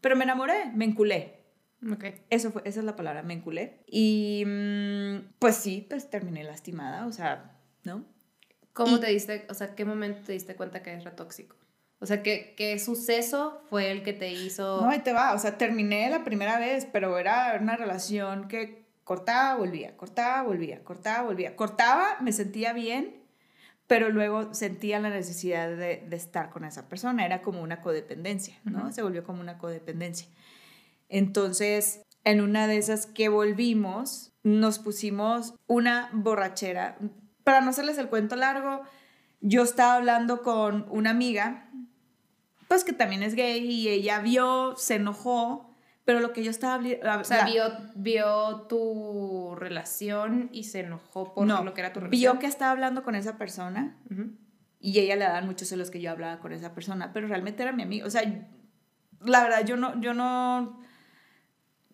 [0.00, 1.40] pero me enamoré, me enculé.
[1.90, 2.04] Ok.
[2.30, 3.82] Eso fue, esa es la palabra, me enculé.
[3.86, 8.04] Y mm, pues sí, pues terminé lastimada, o sea, ¿no?
[8.74, 11.56] ¿Cómo Y- te diste, o sea, qué momento te diste cuenta que era tóxico?
[12.00, 14.82] O sea, ¿qué, qué suceso fue el que te hizo...
[14.82, 18.83] No, ahí te va, o sea, terminé la primera vez, pero era una relación que
[19.04, 21.56] cortaba, volvía, cortaba, volvía, cortaba, volvía.
[21.56, 23.22] Cortaba, me sentía bien,
[23.86, 27.24] pero luego sentía la necesidad de, de estar con esa persona.
[27.24, 28.92] Era como una codependencia, ¿no?
[28.92, 30.28] Se volvió como una codependencia.
[31.08, 36.98] Entonces, en una de esas que volvimos, nos pusimos una borrachera.
[37.44, 38.82] Para no hacerles el cuento largo,
[39.40, 41.70] yo estaba hablando con una amiga,
[42.66, 45.73] pues que también es gay, y ella vio, se enojó,
[46.04, 46.82] pero lo que yo estaba...
[47.20, 47.64] O sea, la- vio,
[47.94, 52.20] vio tu relación y se enojó por no, lo que era tu relación.
[52.34, 54.30] vio que estaba hablando con esa persona Ujú.
[54.80, 57.72] y ella le daban muchos celos que yo hablaba con esa persona, pero realmente era
[57.72, 58.06] mi amiga.
[58.06, 58.22] O sea,
[59.20, 60.82] la verdad, yo no, yo no.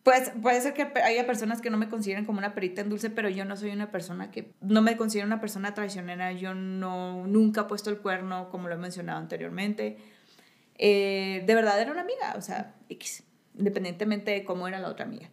[0.02, 3.10] Pues puede ser que haya personas que no me consideren como una perita en dulce,
[3.10, 6.32] pero yo no soy una persona que no me considero una persona traicionera.
[6.32, 9.98] Yo no nunca he puesto el cuerno, como lo he mencionado anteriormente.
[10.78, 13.22] Eh, de verdad era una amiga, o sea, X,
[13.56, 15.30] independientemente de cómo era la otra amiga.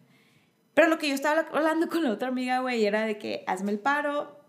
[0.73, 3.71] Pero lo que yo estaba hablando con la otra amiga, güey, era de que hazme
[3.71, 4.39] el paro,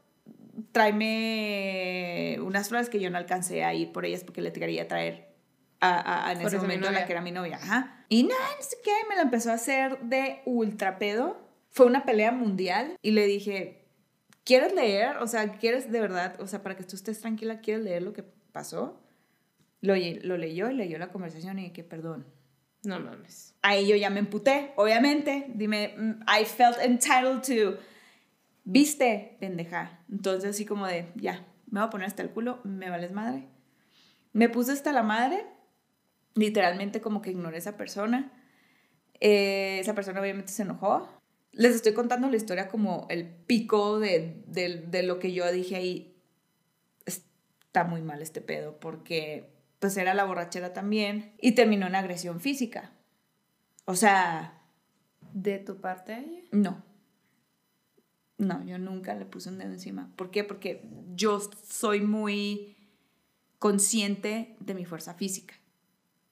[0.72, 5.28] tráeme unas flores que yo no alcancé a ir por ellas porque le quería traer
[5.80, 7.56] a, a- en Por ese momento a la que era mi novia.
[7.56, 8.04] Ajá.
[8.08, 11.38] Y nada, no sé qué, me la empezó a hacer de ultra pedo.
[11.70, 13.84] Fue una pelea mundial y le dije,
[14.44, 15.18] ¿quieres leer?
[15.18, 16.40] O sea, ¿quieres de verdad?
[16.40, 19.00] O sea, para que tú estés tranquila, ¿quieres leer lo que pasó?
[19.80, 22.26] Lo, lo leyó y leyó la conversación y que perdón.
[22.84, 23.54] No mames.
[23.62, 25.46] Ahí yo ya me emputé, obviamente.
[25.54, 27.78] Dime, mm, I felt entitled to.
[28.64, 30.04] Viste, pendeja.
[30.10, 33.48] Entonces, así como de, ya, me voy a poner hasta el culo, me vales madre.
[34.32, 35.44] Me puse hasta la madre,
[36.34, 38.32] literalmente como que ignoré a esa persona.
[39.20, 41.08] Eh, esa persona obviamente se enojó.
[41.52, 46.22] Les estoy contando la historia como el pico de, de lo que yo dije ahí.
[47.06, 52.40] Está muy mal este pedo porque pues era la borrachera también y terminó en agresión
[52.40, 52.92] física.
[53.84, 54.54] O sea...
[55.34, 56.48] ¿De tu parte?
[56.52, 56.82] No.
[58.38, 60.10] No, yo nunca le puse un dedo encima.
[60.16, 60.44] ¿Por qué?
[60.44, 62.76] Porque yo soy muy
[63.58, 65.54] consciente de mi fuerza física.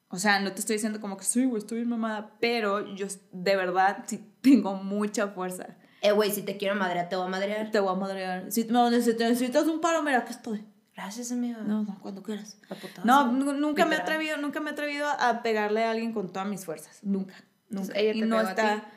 [0.08, 3.06] O sea, no te estoy diciendo como que sí, güey, estoy bien mamada, pero yo
[3.32, 5.76] de verdad sí tengo mucha fuerza.
[6.00, 7.70] Eh, güey, si te quiero madrear, te voy a madrear.
[7.70, 8.52] Te voy a madrear.
[8.52, 10.64] Si no, necesitas un paro, mira, aquí estoy.
[10.96, 11.60] Gracias, amigo.
[11.60, 12.56] No, no, cuando quieras.
[13.04, 16.48] No, nunca me he atrevido, nunca me he atrevido a pegarle a alguien con todas
[16.48, 17.00] mis fuerzas.
[17.02, 17.34] Nunca.
[17.68, 17.92] Nunca.
[17.98, 18.90] ella te y no está.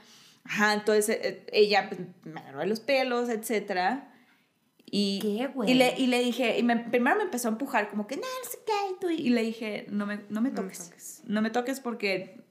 [0.46, 4.14] Ajá, entonces eh, ella pues, me agarró de los pelos, etcétera.
[4.86, 5.72] Y, ¿Qué, güey?
[5.72, 8.22] Y le, y le dije, y me, primero me empezó a empujar, como que, no,
[8.22, 10.80] no sé qué, y, le dije, no me, no me toques.
[10.80, 11.22] No me toques.
[11.26, 12.42] No me toques porque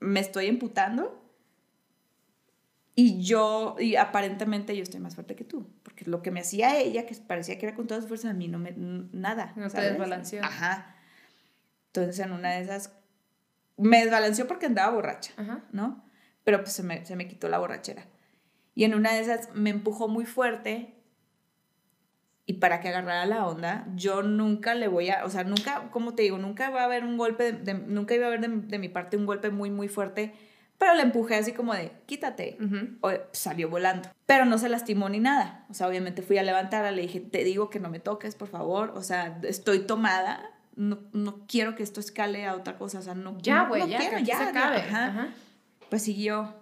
[0.00, 1.21] me estoy emputando
[2.94, 6.78] y yo, y aparentemente yo estoy más fuerte que tú, porque lo que me hacía
[6.78, 9.54] ella, que parecía que era con todas sus fuerzas, a mí no me, nada.
[9.56, 10.44] No te desbalanceó.
[10.44, 10.94] Ajá.
[11.86, 12.92] Entonces en una de esas,
[13.78, 15.32] me desbalanceó porque andaba borracha,
[15.72, 16.04] ¿no?
[16.44, 18.06] Pero pues se me, se me quitó la borrachera.
[18.74, 20.94] Y en una de esas me empujó muy fuerte
[22.44, 26.14] y para que agarrara la onda, yo nunca le voy a, o sea, nunca, como
[26.14, 28.78] te digo, nunca va a haber un golpe, de, nunca iba a haber de, de
[28.78, 30.34] mi parte un golpe muy, muy fuerte
[30.82, 32.58] pero le empujé así como de, quítate.
[33.02, 34.08] o, salió volando.
[34.26, 35.64] Pero no se lastimó ni nada.
[35.70, 38.48] O sea, obviamente fui a levantarla, le dije, te digo que no me toques, por
[38.48, 38.92] favor.
[38.96, 40.50] O sea, estoy tomada.
[40.74, 42.98] No, no quiero que esto escale a otra cosa.
[42.98, 44.78] O sea, no, ya, güey, no, ya, quiero, ya, se acabe.
[44.78, 45.28] Ajá.
[45.88, 46.52] Pues siguió.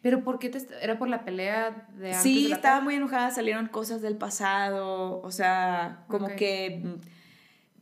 [0.00, 3.66] ¿Pero por qué te, era por la pelea de antes Sí, estaba muy enojada, salieron
[3.68, 6.82] cosas del pasado, o sea, como que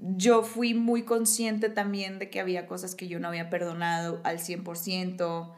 [0.06, 4.38] yo fui muy consciente también de que había cosas que yo no había perdonado al
[4.38, 5.50] 100%.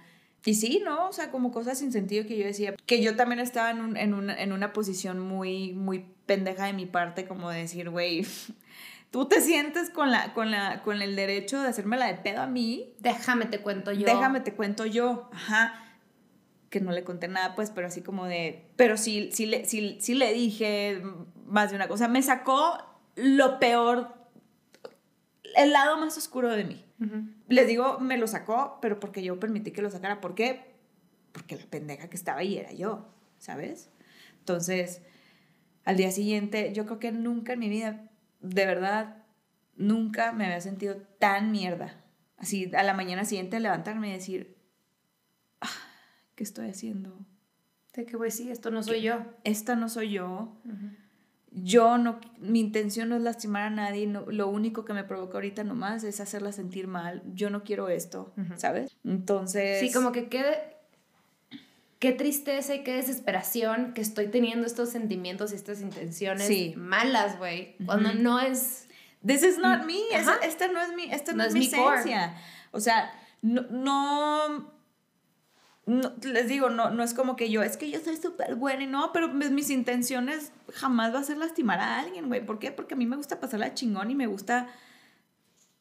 [0.45, 1.09] Y sí, ¿no?
[1.09, 4.15] O sea, como cosas sin sentido que yo decía, que yo también estaba en, en,
[4.15, 8.25] una, en una posición muy, muy pendeja de mi parte, como de decir, güey,
[9.11, 12.43] tú te sientes con, la, con, la, con el derecho de hacerme la de pedo
[12.43, 12.95] a mí.
[13.01, 14.07] Déjame te cuento yo.
[14.07, 15.29] Déjame te cuento yo.
[15.33, 15.83] Ajá.
[16.71, 18.69] Que no le conté nada, pues, pero así como de.
[18.77, 21.03] Pero sí, sí, le, sí, sí le dije
[21.47, 22.07] más de una cosa.
[22.07, 22.79] Me sacó
[23.17, 24.16] lo peor
[25.57, 26.85] el lado más oscuro de mí.
[27.49, 30.21] Les digo, me lo sacó, pero porque yo permití que lo sacara.
[30.21, 30.77] ¿Por qué?
[31.33, 33.91] Porque la pendeja que estaba ahí era yo, ¿sabes?
[34.39, 35.03] Entonces,
[35.85, 39.25] al día siguiente, yo creo que nunca en mi vida, de verdad,
[39.77, 42.05] nunca me había sentido tan mierda.
[42.37, 44.57] Así, a la mañana siguiente levantarme y decir,
[45.61, 45.69] ah,
[46.35, 47.19] ¿qué estoy haciendo?
[47.95, 48.31] ¿De qué voy?
[48.31, 49.25] Sí, esto no soy yo.
[49.43, 50.61] Esta no soy yo
[51.63, 55.65] yo no, mi intención no es lastimar a nadie, lo único que me provoca ahorita
[55.65, 58.95] nomás es hacerla sentir mal, yo no quiero esto, ¿sabes?
[59.05, 59.81] Entonces...
[59.81, 60.77] Sí, como que quede,
[61.99, 67.77] qué tristeza y qué desesperación que estoy teniendo estos sentimientos y estas intenciones malas, güey,
[67.87, 68.89] cuando no es...
[69.27, 72.37] This is not me, esta, no es mi, esta no, es, mi esencia.
[72.71, 74.76] O sea, no, no
[75.87, 78.83] no, les digo, no, no es como que yo, es que yo soy súper buena
[78.83, 82.45] y no, pero mis intenciones jamás va a ser lastimar a alguien, güey.
[82.45, 82.73] ¿Por qué?
[82.73, 84.67] Porque a mí me gusta pasarla chingón y me gusta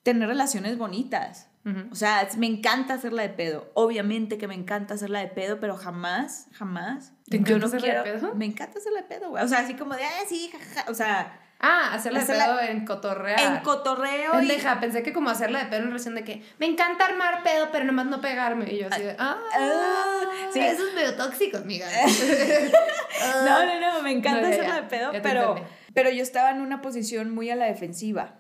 [0.04, 1.50] tener relaciones bonitas.
[1.90, 3.72] O sea, me encanta hacerla de pedo.
[3.74, 7.12] Obviamente que me encanta hacerla de pedo, pero jamás, jamás.
[7.28, 8.36] ¿Te encanta hacerla de pedo?
[8.36, 9.44] Me encanta hacerla de pedo, güey.
[9.44, 10.92] O sea, así como de, ah, sí, jajaja.
[10.92, 13.38] O sea, Ah, hacerle de pedo en cotorreo.
[13.38, 14.34] En cotorreo.
[14.34, 17.70] Pendeja, pensé que como hacerle de pedo en relación de que me encanta armar pedo,
[17.72, 18.72] pero nomás no pegarme.
[18.72, 20.60] Y yo así de, ah, ah sí.
[20.60, 21.88] eso es medio tóxico, amiga.
[23.46, 25.56] no, no, no, me encanta hacerle de pedo, pero,
[25.94, 28.36] pero yo estaba en una posición muy a la defensiva,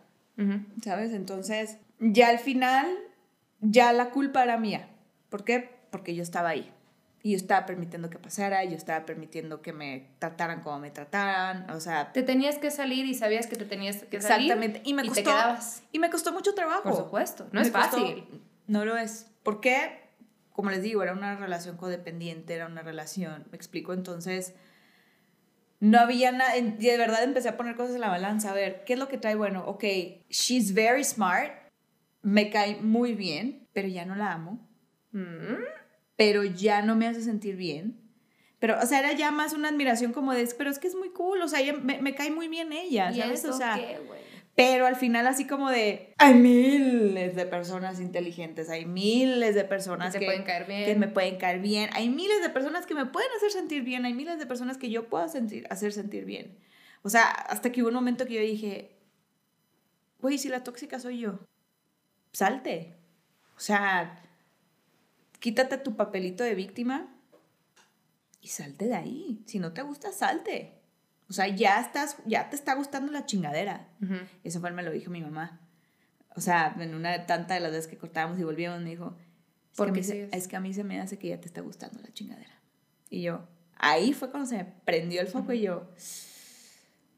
[0.83, 1.13] ¿sabes?
[1.13, 2.87] Entonces, ya al final,
[3.61, 4.89] ya la culpa era mía.
[5.29, 5.69] ¿Por qué?
[5.89, 6.71] Porque yo estaba ahí.
[7.25, 11.67] Y yo estaba permitiendo que pasara, yo estaba permitiendo que me trataran como me trataran,
[11.71, 12.11] o sea...
[12.11, 14.51] Te tenías que salir y sabías que te tenías que salir.
[14.51, 15.31] Exactamente, y me costó...
[15.91, 16.83] Y me costó mucho trabajo.
[16.83, 18.27] Por supuesto, no es fácil.
[18.67, 19.31] no lo es.
[19.41, 20.03] ¿Por qué?
[20.51, 24.53] Como les digo, era una relación codependiente, era una relación, me explico, entonces...
[25.79, 28.93] No había nada, de verdad empecé a poner cosas en la balanza, a ver, ¿qué
[28.93, 29.65] es lo que trae bueno?
[29.65, 29.83] Ok,
[30.29, 31.53] she's very smart,
[32.21, 34.59] me cae muy bien, pero ya no la amo.
[35.11, 35.84] Mm
[36.15, 38.01] pero ya no me hace sentir bien.
[38.59, 41.09] Pero, o sea, era ya más una admiración como de, pero es que es muy
[41.09, 43.39] cool, o sea, me, me cae muy bien ella, ¿Y ¿sabes?
[43.43, 43.99] eso o sea, qué,
[44.55, 50.13] pero al final así como de, hay miles de personas inteligentes, hay miles de personas
[50.13, 50.85] Que te que, pueden caer bien.
[50.85, 54.05] que me pueden caer bien, hay miles de personas que me pueden hacer sentir bien,
[54.05, 56.57] hay miles de personas que yo puedo sentir, hacer sentir bien.
[57.03, 58.95] O sea, hasta que hubo un momento que yo dije,
[60.21, 61.39] güey, si la tóxica soy yo,
[62.31, 62.95] salte.
[63.57, 64.24] O sea,
[65.45, 67.07] quítate tu papelito de víctima
[68.41, 69.43] y salte de ahí.
[69.45, 70.73] Si no te gusta, salte.
[71.29, 73.87] O sea, ya estás, ya te está gustando la chingadera.
[74.01, 74.15] Ujú.
[74.43, 75.61] Eso fue, me lo dijo mi mamá.
[76.35, 79.15] O sea, en una de tantas de las veces que cortábamos y volvíamos, me dijo,
[79.71, 80.29] es, ¿Por que a qué mí se, sigues?
[80.33, 82.59] es que a mí se me hace que ya te está gustando la chingadera.
[83.11, 85.87] Y yo, ahí fue cuando se me prendió el foco y yo,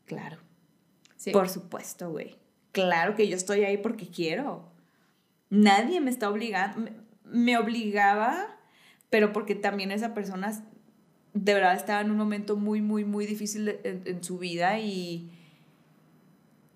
[0.06, 0.38] claro,
[1.16, 1.32] Sí.
[1.32, 2.36] por supuesto, güey.
[2.74, 4.70] Claro que yo estoy ahí porque quiero.
[5.50, 6.92] Nadie me está obligando.
[7.32, 8.58] Me, obligaba,
[9.10, 10.64] pero porque también esa persona
[11.34, 15.32] de verdad estaba en un momento muy, muy, muy difícil en, en su vida y,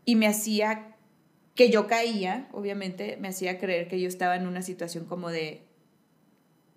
[0.05, 0.95] y me hacía
[1.55, 5.63] que yo caía, obviamente, me hacía creer que yo estaba en una situación como de,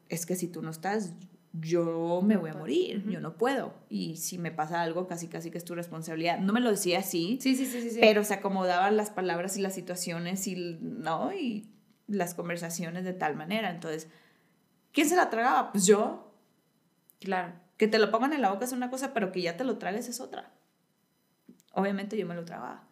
[0.09, 1.15] es que si tú no estás,
[1.61, 3.75] yo me voy a morir, yo no puedo.
[3.89, 6.41] Y si me pasa algo, casi, casi que es tu responsabilidad.
[6.41, 7.91] No me lo decía así, Sí, sí, sí, sí.
[7.91, 7.99] sí.
[8.01, 11.33] pero se acomodaban las palabras y las situaciones y, ¿no?
[11.33, 11.69] y
[12.07, 13.71] las conversaciones de tal manera.
[13.71, 14.09] Entonces,
[14.93, 15.73] ¿quién se la tragaba?
[15.73, 16.33] Pues yo.
[17.21, 17.53] Claro.
[17.77, 19.79] Que te lo pongan en la boca es una cosa, pero que ya te lo
[19.79, 20.53] tragues es otra.
[21.73, 22.87] Obviamente yo me lo tragaba.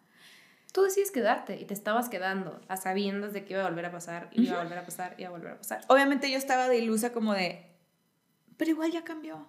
[0.73, 3.91] Tú decides quedarte y te estabas quedando a sabiendas de que iba a volver a
[3.91, 5.81] pasar, y iba a volver a pasar, iba a volver a pasar.
[5.87, 7.71] Obviamente yo estaba de ilusa como de,
[8.57, 9.47] pero igual ya cambió.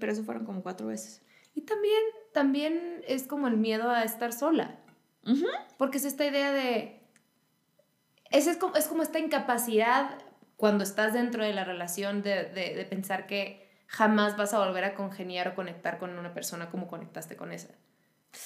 [0.00, 1.22] Pero eso fueron como cuatro veces.
[1.54, 4.80] Y también, también es como el miedo a estar sola.
[5.76, 7.01] Porque es esta idea de...
[8.32, 10.10] Es, es, como, es como esta incapacidad
[10.56, 14.84] cuando estás dentro de la relación de, de, de pensar que jamás vas a volver
[14.84, 17.68] a congeniar o conectar con una persona como conectaste con esa.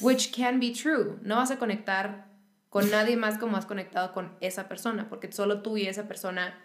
[0.00, 1.18] Which can be true.
[1.22, 2.26] No vas a conectar
[2.68, 6.58] con nadie más como has conectado con esa persona, porque solo tú y esa persona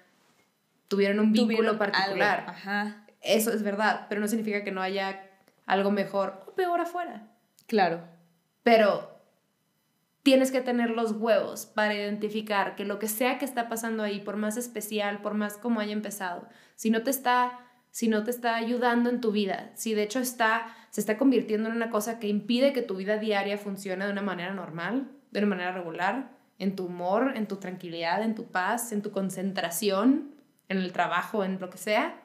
[0.88, 2.40] tuvieron un vínculo Tuvieron particular.
[2.40, 2.52] algo.
[2.52, 3.06] Ajá.
[3.22, 5.30] Eso es verdad, pero no significa que no haya
[5.68, 7.28] algo mejor o peor afuera.
[7.68, 8.02] Claro.
[8.64, 9.11] Pero
[10.24, 14.20] tienes que tener los huevos para identificar que lo que sea que está pasando ahí,
[14.20, 18.32] por más especial, por más como haya empezado, si no te está, si no te
[18.32, 22.20] está ayudando en tu vida, si de hecho está, se está convirtiendo en una cosa
[22.20, 26.32] que impide que tu vida diaria funcione de una manera normal, de una manera regular,
[26.60, 30.36] en tu humor, en tu tranquilidad, en tu paz, en tu concentración,
[30.70, 32.22] en el trabajo, en lo que sea,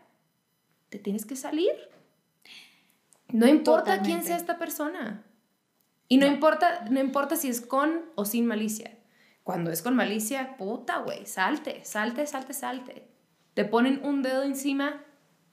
[0.90, 1.72] te tienes que salir.
[3.32, 5.24] No importa quién sea esta persona.
[6.08, 8.96] Y no, importa, no importa si es con o sin malicia.
[9.42, 13.08] Cuando es con malicia, puta, güey, salte, salte, salte, salte.
[13.54, 15.04] Te ponen un dedo encima,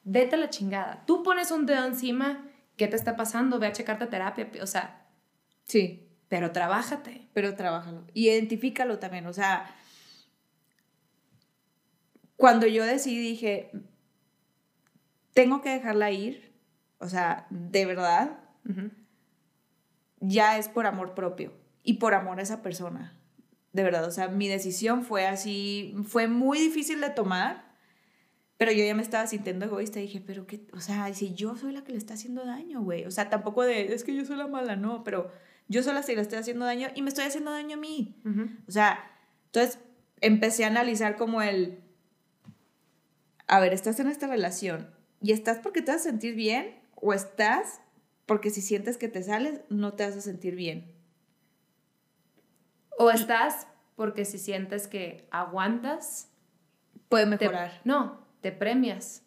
[0.04, 1.04] vete a la chingada.
[1.06, 3.60] Tú pones un dedo encima, ¿qué te está pasando?
[3.60, 5.08] Ve a checarte a terapia, o sea,
[5.66, 6.08] Sí.
[6.28, 7.30] pero trabájate.
[7.34, 8.06] pero trabájalo.
[8.14, 9.26] Y identifícalo también.
[9.28, 9.74] O sea,
[12.36, 13.72] cuando yo decidí, dije,
[15.34, 16.54] tengo que dejarla ir.
[17.00, 18.40] O sea, de verdad.
[20.24, 21.52] Ya es por amor propio
[21.84, 23.20] y por amor a esa persona.
[23.74, 27.76] De verdad, o sea, mi decisión fue así, fue muy difícil de tomar,
[28.58, 30.00] pero yo ya me estaba sintiendo egoísta.
[30.00, 33.06] Dije, pero qué, o sea, si yo soy la que le está haciendo daño, güey.
[33.06, 35.30] O sea, tampoco de, es que yo soy la mala, no, pero
[35.68, 38.22] yo soy la que le estoy haciendo daño y me estoy haciendo daño a mí.
[38.24, 38.50] Ujú.
[38.68, 39.12] O sea,
[39.48, 39.80] entonces
[40.22, 41.80] empecé a analizar como el,
[43.48, 44.90] a ver, estás en esta relación
[45.22, 47.82] y estás porque te vas a sentir bien o estás
[48.26, 50.92] porque si sientes que te sales no te vas a sentir bien.
[52.98, 56.30] O estás porque si sientes que aguantas,
[57.10, 57.82] Puede te- mejorar.
[57.84, 59.24] no, te premias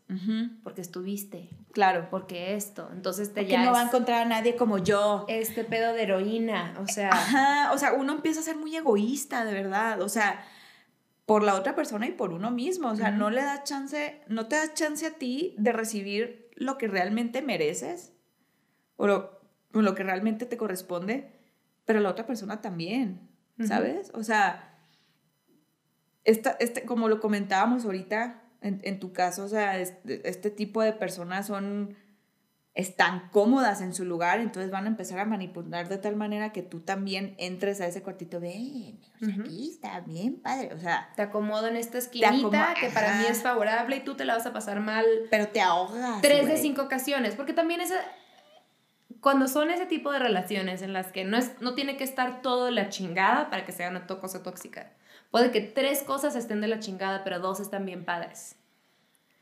[0.63, 2.09] porque estuviste, Claro.
[2.11, 2.89] porque esto.
[2.93, 5.25] Entonces te Porque ya no va a encontrar a nadie como yo.
[5.29, 9.45] este pedo de heroína, o sea, Ajá, o sea, uno empieza a ser muy egoísta,
[9.45, 10.01] de verdad.
[10.01, 10.45] O sea,
[11.27, 12.89] por la otra persona y por uno mismo.
[12.89, 16.79] O sea, no le das chance, no te das chance a ti de recibir lo
[16.79, 18.13] que realmente mereces
[18.97, 19.41] o lo,
[19.75, 21.31] o lo que realmente te corresponde,
[21.85, 23.29] pero la otra persona también.
[23.67, 24.11] ¿sabes?
[24.13, 24.77] O sea,
[26.25, 30.83] esta, este, como lo comentábamos ahorita en, en tu caso, o sea, este, este tipo
[30.83, 31.97] de personas son
[32.75, 36.61] están cómodas en su lugar, entonces van a empezar a manipular de tal manera que
[36.61, 39.41] tú también entres a ese cuartito, ven, o sea, Ujú.
[39.45, 43.41] aquí está bien padre, o sea, te acomodo en esta esquinita que para mí es
[43.43, 46.21] favorable y tú te la vas a pasar mal pero te ahogas.
[46.21, 47.97] tres de cinco ocasiones, porque también esa
[49.27, 52.43] cuando son ese tipo de relaciones en las que no es no tiene que estar
[52.43, 54.93] todo la chingada para que sea una cosa tóxica.
[55.33, 58.55] Puede que tres cosas estén de la chingada, pero dos están bien padres.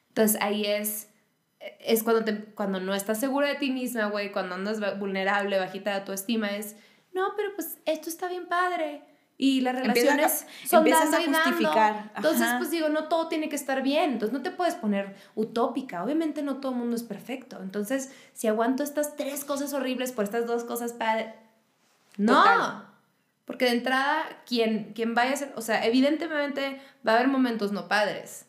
[0.09, 1.11] Entonces ahí es
[1.81, 5.93] es cuando, te, cuando no estás segura de ti misma, güey, cuando andas vulnerable, bajita
[5.93, 6.77] de tu estima, es,
[7.13, 9.03] no, pero pues esto está bien padre.
[9.37, 12.13] Y las relaciones son dando y justificar.
[12.15, 14.13] Entonces, pues digo, no todo tiene que estar bien.
[14.13, 16.05] Entonces, no te puedes poner utópica.
[16.05, 17.59] Obviamente, no todo el mundo es perfecto.
[17.61, 21.35] Entonces, si aguanto estas tres cosas horribles por estas dos cosas padres.
[22.17, 22.85] No.
[23.45, 25.53] Porque de entrada, quien, quien vaya a ser.
[25.57, 28.47] O sea, evidentemente va a haber momentos no padres.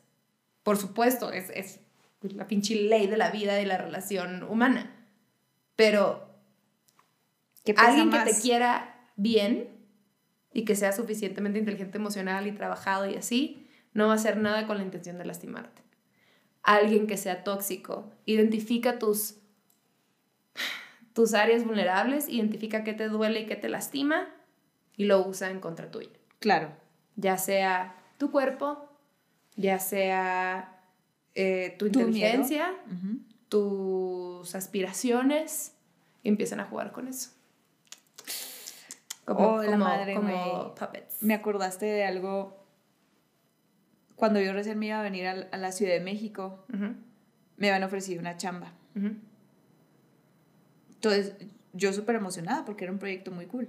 [0.61, 1.79] Por supuesto, es, es
[2.21, 4.91] la pinche ley de la vida y la relación humana.
[5.75, 6.29] Pero.
[7.75, 9.74] alguien que te quiera bien
[10.55, 14.65] y que sea suficientemente inteligente emocional y trabajado y así, no va a hacer nada
[14.65, 15.81] con la intención de lastimarte.
[16.63, 19.35] Alguien que sea tóxico, identifica tus,
[21.13, 24.29] tus áreas vulnerables, identifica qué te duele y qué te lastima
[24.95, 26.09] y lo usa en contra tuya.
[26.39, 26.69] Claro.
[27.17, 28.89] Ya sea tu cuerpo,
[29.57, 30.81] ya sea
[31.33, 32.73] eh, tu, inteligencia,
[33.49, 35.75] tus aspiraciones,
[36.23, 37.31] empiezan a jugar con eso.
[39.25, 40.15] Como, oh, la madre,
[40.77, 41.21] puppets.
[41.23, 42.63] Me acordaste de algo.
[44.15, 46.63] Cuando yo recién me iba a venir a, la Ciudad de México,
[47.57, 48.73] me habían ofrecido una chamba.
[50.93, 51.35] Entonces,
[51.73, 53.67] yo súper emocionada porque era un proyecto muy cool.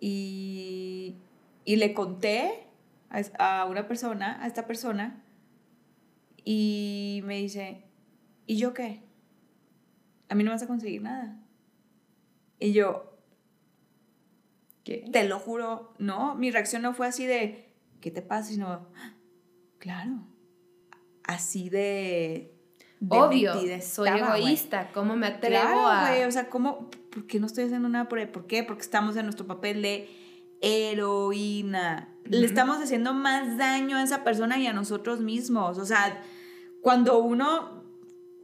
[0.00, 1.16] Y,
[1.64, 2.66] y le conté
[3.10, 5.22] a, a, una persona, a esta persona,
[6.44, 7.82] y me dice,
[8.46, 9.02] ¿y yo qué?
[10.28, 11.36] A mí no vas a conseguir nada.
[12.58, 13.07] Y yo,
[14.96, 18.50] te lo juro, no, mi reacción no fue así de, ¿qué te pasa?
[18.50, 18.88] Sino,
[19.78, 20.26] claro,
[21.24, 22.54] así de...
[23.08, 26.08] Obvio, soy egoísta, ¿cómo me atrevo claro, a...?
[26.08, 28.28] Güey, o sea, ¿cómo, ¿por qué no estoy haciendo nada por él?
[28.28, 28.64] ¿Por qué?
[28.64, 30.08] Porque estamos en nuestro papel de
[30.60, 32.08] heroína.
[32.24, 35.78] Le estamos haciendo más daño a esa persona y a nosotros mismos.
[35.78, 36.22] O sea,
[36.82, 37.84] cuando uno,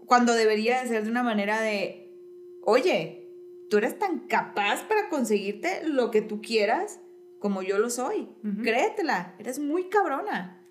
[0.06, 2.16] cuando debería de ser de una manera de,
[2.62, 3.23] oye,
[3.70, 7.00] tú eres tan capaz para conseguirte lo que tú quieras
[7.40, 8.28] como yo lo soy.
[8.62, 10.62] Créetela, eres muy cabrona.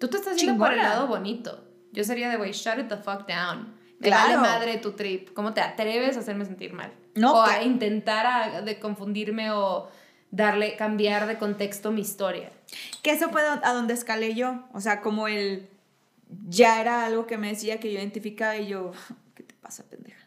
[0.00, 1.64] Tú te estás yendo por el lado bonito.
[1.92, 3.74] Yo sería de, güey, shut it the fuck down.
[4.00, 5.32] Me vale madre tu trip.
[5.34, 6.92] ¿Cómo te atreves a hacerme sentir mal?
[7.14, 9.88] No, o a intentar de confundirme o
[10.32, 12.50] darle, cambiar de contexto mi historia.
[13.02, 14.64] Que eso fue a donde escalé yo.
[14.72, 15.68] O sea, como el.
[16.48, 18.90] Ya era algo que me decía que yo identificaba y yo.
[19.36, 20.26] ¿Qué te pasa, pendeja?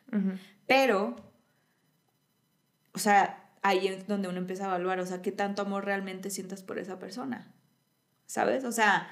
[0.66, 1.16] Pero
[2.98, 6.32] o sea, ahí es donde uno empieza a evaluar, o sea, qué tanto amor realmente
[6.32, 7.54] sientas por esa persona.
[8.26, 8.64] ¿Sabes?
[8.64, 9.08] O sea,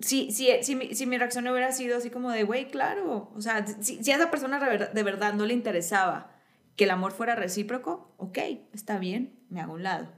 [0.00, 4.10] si, si, mi reacción hubiera sido así como de, güey, claro, o sea, si, si,
[4.10, 6.34] a esa persona de verdad no le interesaba
[6.76, 8.38] que el amor fuera recíproco, ok,
[8.72, 10.08] está bien, me hago un lado.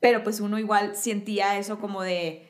[0.00, 2.48] Pero pues uno igual sentía eso como de,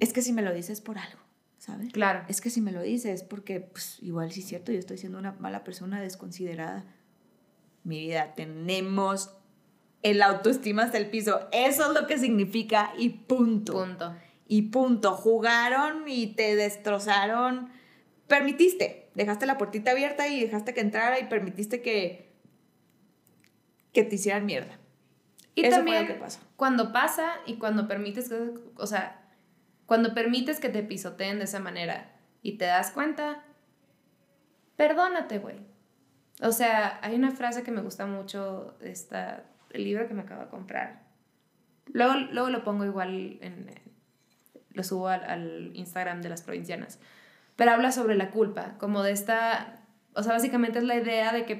[0.00, 1.29] es que si me lo dices por algo.
[1.60, 1.92] ¿Sabes?
[1.92, 2.24] Claro.
[2.26, 5.18] Es que si me lo dices, porque pues, igual sí es cierto, yo estoy siendo
[5.18, 6.84] una mala persona desconsiderada.
[7.84, 9.36] Mi vida, tenemos
[10.02, 11.48] el autoestima hasta el piso.
[11.52, 13.74] Eso es lo que significa y punto.
[13.74, 14.16] Punto.
[14.48, 15.12] Y punto.
[15.12, 17.68] Jugaron y te destrozaron.
[18.26, 19.10] Permitiste.
[19.14, 22.32] Dejaste la puertita abierta y dejaste que entrara y permitiste que,
[23.92, 24.78] que te hicieran mierda.
[25.54, 26.18] Y también,
[26.56, 29.19] cuando pasa y cuando permites que, o sea,
[29.90, 33.42] cuando permites que te pisoteen de esa manera y te das cuenta,
[34.76, 35.56] perdónate, güey.
[36.40, 40.44] O sea, hay una frase que me gusta mucho, esta, el libro que me acabo
[40.44, 41.02] de comprar.
[41.92, 43.66] Luego, luego lo pongo igual, en,
[44.74, 47.00] lo subo al, Instagram de las provincianas.
[47.56, 49.82] Pero habla sobre la culpa, como de esta,
[50.14, 51.56] o sea, básicamente es la idea de que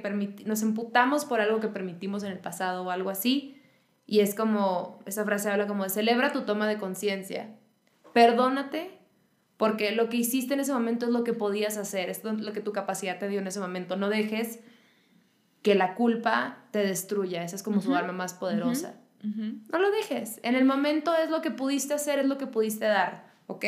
[0.47, 3.61] nos emputamos por algo que permitimos en el pasado o algo así.
[4.07, 7.57] Y es como, esa frase habla como de celebra tu toma de conciencia
[8.13, 8.99] Perdónate
[9.57, 12.61] porque lo que hiciste en ese momento es lo que podías hacer, es lo que
[12.61, 13.97] tu capacidad te dio en ese momento.
[13.97, 14.61] No dejes
[15.61, 18.95] que la culpa te destruya, esa es como su arma más poderosa.
[19.23, 22.87] No lo dejes, en el momento es lo que pudiste hacer, es lo que pudiste
[22.87, 23.67] dar, ¿ok?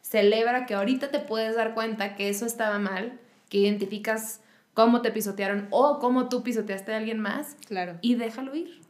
[0.00, 4.40] Celebra que ahorita te puedes dar cuenta que eso estaba mal, que identificas
[4.74, 7.56] cómo te pisotearon o cómo tú pisoteaste a alguien más.
[7.68, 7.98] Claro.
[8.00, 8.80] Y déjalo ir.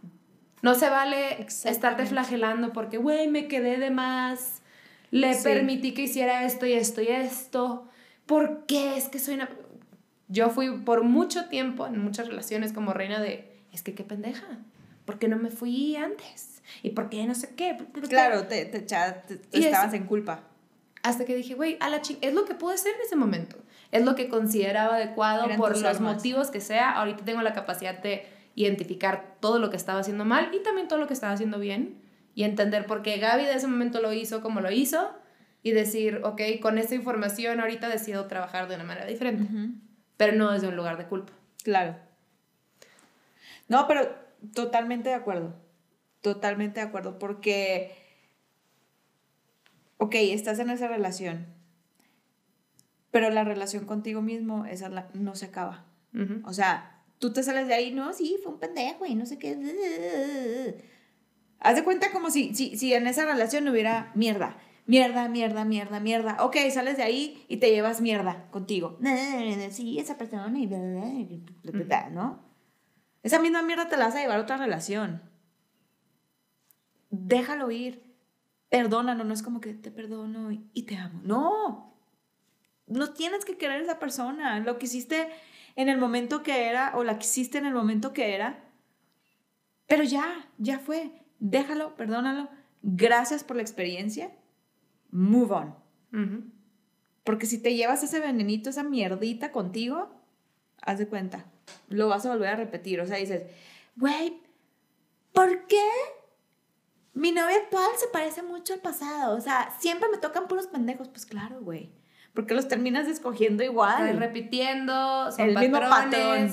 [0.63, 4.63] No se vale estarte flagelando porque, güey, me quedé de más
[5.11, 7.89] le permití que hiciera esto y esto y esto.
[8.27, 8.97] ¿Por qué?
[8.97, 9.51] Es que soy una...
[10.29, 14.47] Yo fui por mucho tiempo en muchas relaciones como reina de, es que qué pendeja,
[15.05, 16.63] ¿por qué no me fui antes?
[16.85, 17.77] ¿Y por qué no sé qué?
[18.09, 20.45] Claro, te, te, estabas en culpa.
[21.03, 23.57] Hasta que dije, güey, a la ching es lo que pude hacer en ese momento.
[23.91, 26.93] Es lo que consideraba adecuado por los motivos que sea.
[26.93, 31.01] Ahorita tengo la capacidad de identificar todo lo que estaba haciendo mal y también todo
[31.01, 32.00] lo que estaba haciendo bien
[32.35, 35.15] y entender por qué Gaby de ese momento lo hizo como lo hizo
[35.63, 39.47] y decir, ok, con esta información ahorita decido trabajar de una manera diferente,
[40.17, 41.33] pero no desde un lugar de culpa.
[41.63, 41.97] Claro.
[43.69, 44.15] No, pero
[44.55, 45.55] totalmente de acuerdo.
[46.23, 47.97] Totalmente de acuerdo, porque,
[49.97, 51.47] ok, estás en esa relación,
[53.11, 55.87] pero la relación contigo mismo, esa no se acaba.
[56.45, 59.39] O sea, tú te sales de ahí, no, sí, fue un pendejo y no sé
[59.39, 60.85] qué.
[61.61, 64.57] Haz de cuenta como si, si, si en esa relación hubiera mierda.
[64.87, 66.37] Mierda, mierda, mierda, mierda.
[66.41, 68.99] Ok, sales de ahí y te llevas mierda contigo.
[69.71, 70.67] Sí, esa persona y
[72.11, 72.41] ¿no?
[73.23, 75.23] Esa misma mierda te la vas a llevar a otra relación.
[77.11, 78.03] Déjalo ir.
[78.69, 81.21] Perdónalo, no es como que te perdono y te amo.
[81.23, 81.95] No.
[82.87, 84.59] No tienes que querer a esa persona.
[84.61, 85.29] Lo que hiciste
[85.77, 88.65] en el momento que era o la que hiciste en el momento que era.
[89.87, 91.20] Pero ya, ya fue.
[91.41, 92.49] Déjalo, perdónalo.
[92.83, 94.31] Gracias por la experiencia.
[95.11, 95.75] Move on.
[97.25, 100.11] Porque si te llevas ese venenito, esa mierdita contigo,
[100.83, 101.47] haz de cuenta,
[101.89, 103.01] lo vas a volver a repetir.
[103.01, 103.43] O sea, dices,
[103.97, 104.41] güey,
[105.33, 105.85] ¿por qué
[107.15, 109.37] mi novia actual se parece mucho al pasado?
[109.37, 111.09] O sea, siempre me tocan puros pendejos.
[111.09, 111.91] Pues claro, güey
[112.35, 114.17] porque los terminas escogiendo igual.
[114.17, 116.51] repitiendo, son el mismo patrón.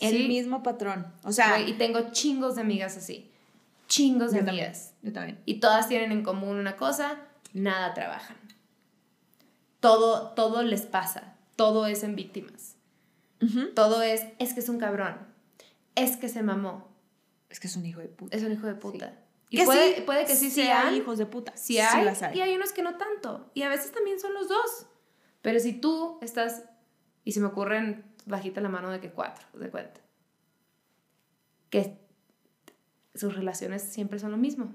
[0.00, 1.06] El mismo patrón.
[1.22, 3.30] O sea, y tengo chingos de amigas así.
[3.94, 4.92] Chingos de amigas.
[5.02, 5.40] yo también.
[5.44, 7.16] Y todas tienen en común una cosa,
[7.52, 8.36] nada trabajan.
[9.78, 11.36] Todo, todo les pasa.
[11.54, 12.74] Todo es en víctimas.
[13.76, 15.18] Todo es, es que es un cabrón.
[15.94, 16.88] Es que se mamó.
[17.48, 18.36] Es que es un hijo de puta.
[18.36, 19.14] Es un hijo de puta.
[19.48, 21.56] Y puede, puede, que sí, sí sean hijos de puta.
[21.56, 23.48] Sí hay, Y hay unos que no tanto.
[23.54, 24.86] Y a veces también son los dos.
[25.40, 26.64] Pero si tú estás,
[27.22, 30.00] y se me ocurren bajita la mano de que cuatro, de cuenta,
[31.70, 32.03] que
[33.14, 34.74] sus relaciones siempre son lo mismo.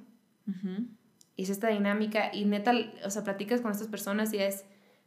[1.36, 2.74] Y es esta dinámica, y neta,
[3.06, 4.66] o sea, platicas con estas personas y es,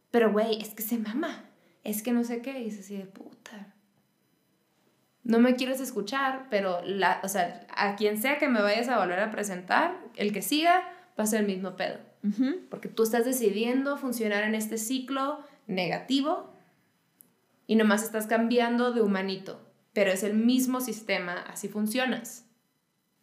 [0.09, 1.49] pero güey, es que se mama,
[1.83, 3.73] es que no sé qué, y es así de puta
[5.23, 8.99] no me quieres escuchar, pero la, o sea, a quien sea que me vayas a
[8.99, 10.81] volver a presentar, el que siga
[11.17, 11.99] va a ser el mismo pedo.
[12.69, 16.53] Porque tú estás decidiendo funcionar en este ciclo negativo
[17.67, 19.59] y nomás estás cambiando de humanito,
[19.91, 22.45] pero es el mismo sistema, así funcionas.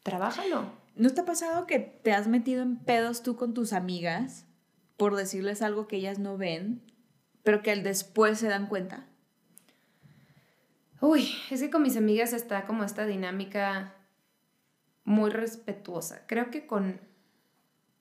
[0.03, 0.65] Trabájalo.
[0.97, 4.47] ¿No te ha pasado que te has metido en pedos tú con tus amigas
[4.97, 6.83] por decirles algo que ellas no ven,
[7.43, 9.07] pero que al después se dan cuenta?
[11.01, 13.95] Uy, es que con mis amigas está como esta dinámica
[15.05, 16.27] muy respetuosa.
[16.27, 17.01] Creo que con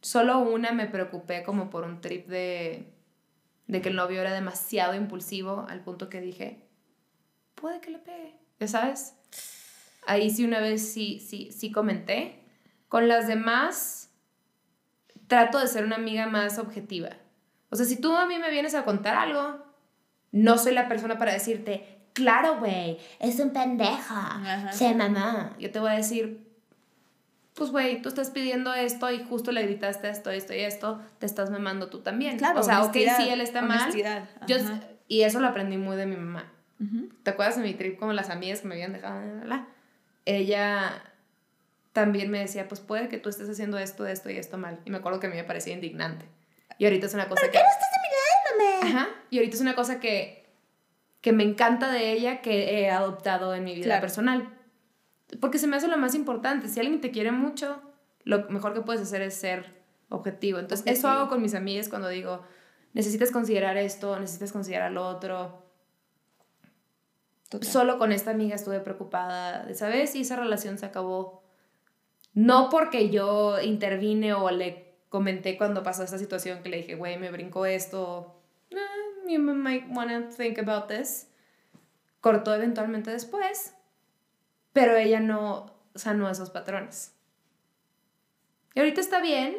[0.02, 2.94] solo una me preocupé como por un trip de,
[3.68, 6.68] de que el novio era demasiado impulsivo al punto que dije,
[7.56, 9.16] puede que le pegue, ya sabes.
[10.06, 12.44] Ahí sí una vez sí, sí, sí comenté.
[12.88, 14.10] Con las demás
[15.28, 17.10] trato de ser una amiga más objetiva.
[17.70, 19.64] O sea, si tú a mí me vienes a contar algo,
[20.32, 25.56] no soy la persona para decirte, claro, güey, es un pendeja, se mamá.
[25.60, 26.50] Yo te voy a decir,
[27.54, 31.26] pues, güey, tú estás pidiendo esto y justo le gritaste esto, esto y esto, te
[31.26, 32.38] estás mamando tú también.
[32.38, 33.94] Claro, o sea, ok, sí, él está mal.
[34.48, 34.58] Yo,
[35.08, 36.52] y eso lo aprendí muy de mi mamá.
[37.24, 39.22] ¿Te acuerdas de mi trip como las amigas que me habían dejado?
[40.30, 41.04] Ella
[41.94, 44.80] también me decía, pues puede que tú estés haciendo esto, esto y esto mal.
[44.86, 46.26] Y me acuerdo que a mí me parecía indignante.
[46.78, 47.58] Y ahorita es una cosa ¿Por que...
[47.58, 48.96] qué no estás?
[48.96, 49.10] Ajá.
[49.30, 50.40] Y ahorita es una cosa que
[51.22, 54.50] que me encanta de ella que he adoptado en mi vida personal.
[55.40, 56.68] Porque se me hace lo más importante.
[56.68, 57.82] Si alguien te quiere mucho,
[58.24, 60.60] lo mejor que puedes hacer es ser objetivo.
[60.60, 62.44] Entonces, eso hago con mis amigas cuando digo,
[62.94, 65.69] necesitas considerar esto, necesitas considerar lo otro.
[67.62, 71.44] Solo con esta amiga estuve preocupada de saber si esa relación se acabó.
[72.34, 77.18] No porque yo intervine o le comenté cuando pasó esta situación que le dije, güey,
[77.18, 78.40] me brincó esto
[79.30, 81.28] you might want to think about this.
[82.22, 83.74] Cortó eventualmente después,
[84.74, 87.14] pero ella no sanó esos patrones.
[88.76, 89.56] Y ahorita está bien,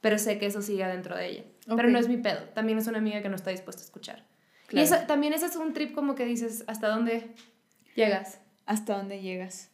[0.00, 1.44] pero sé que eso sigue dentro de ella.
[1.66, 2.48] Pero no es mi pedo.
[2.54, 4.24] También es una amiga que no está dispuesta a escuchar.
[4.72, 7.34] Y eso, también ese es un trip como que dices, ¿hasta dónde
[7.94, 8.40] llegas?
[8.66, 9.70] ¿Hasta dónde llegas?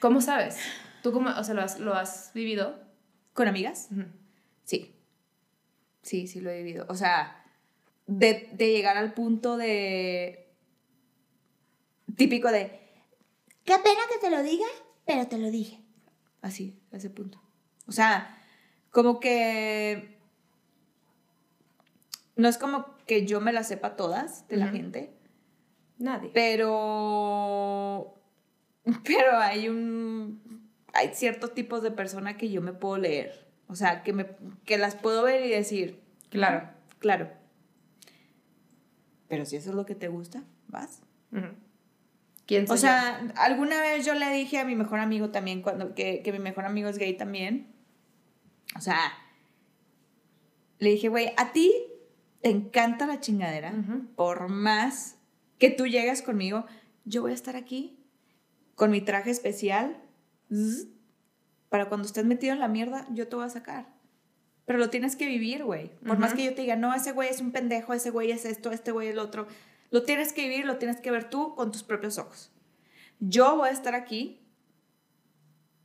[0.00, 0.58] ¿Cómo sabes?
[1.02, 2.78] ¿Tú cómo, o sea, lo has, lo has vivido?
[3.32, 3.88] ¿Con amigas?
[4.64, 4.94] Sí.
[6.02, 6.86] Sí, sí lo he vivido.
[6.88, 7.44] O sea,
[8.06, 10.48] de, llegar al punto de...
[12.16, 12.80] Típico de...
[13.64, 14.66] Qué pena que te lo diga,
[15.04, 15.80] pero te lo dije.
[16.40, 17.40] Así, a ese punto.
[17.86, 18.40] O sea,
[18.90, 20.18] como que...
[22.36, 25.10] No es como que yo me las sepa todas de la gente.
[25.96, 26.30] Nadie.
[26.32, 28.14] Pero...
[29.04, 30.68] Pero hay un...
[30.92, 34.26] Hay ciertos tipos de persona que yo me puedo leer O sea, que, me,
[34.64, 36.00] que las puedo ver y decir,
[36.30, 37.30] claro, claro.
[39.28, 41.00] Pero si eso es lo que te gusta, vas.
[42.46, 46.22] ¿Quién O sea, alguna vez yo le dije a mi mejor amigo también, cuando, que,
[46.22, 47.72] que mi mejor amigo es gay también.
[48.76, 48.98] O sea,
[50.78, 51.72] le dije, güey, a ti
[52.40, 53.72] te encanta la chingadera,
[54.16, 55.16] por más
[55.58, 56.66] que tú llegues conmigo,
[57.04, 57.98] yo voy a estar aquí
[58.74, 60.00] con mi traje especial
[61.68, 63.88] para cuando estés metido en la mierda, yo te voy a sacar.
[64.64, 65.90] Pero lo tienes que vivir, güey.
[66.06, 68.44] Por más que yo te diga, no, ese güey es un pendejo, ese güey es
[68.44, 69.46] esto, este güey es el otro.
[69.90, 72.52] Lo tienes que vivir, lo tienes que ver tú con tus propios ojos.
[73.18, 74.46] Yo voy a estar aquí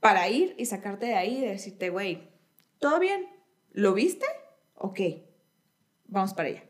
[0.00, 2.30] para ir y sacarte de ahí y decirte, güey,
[2.78, 3.26] ¿todo bien?
[3.72, 4.26] ¿Lo viste?
[4.74, 5.00] Ok,
[6.06, 6.64] vamos para allá.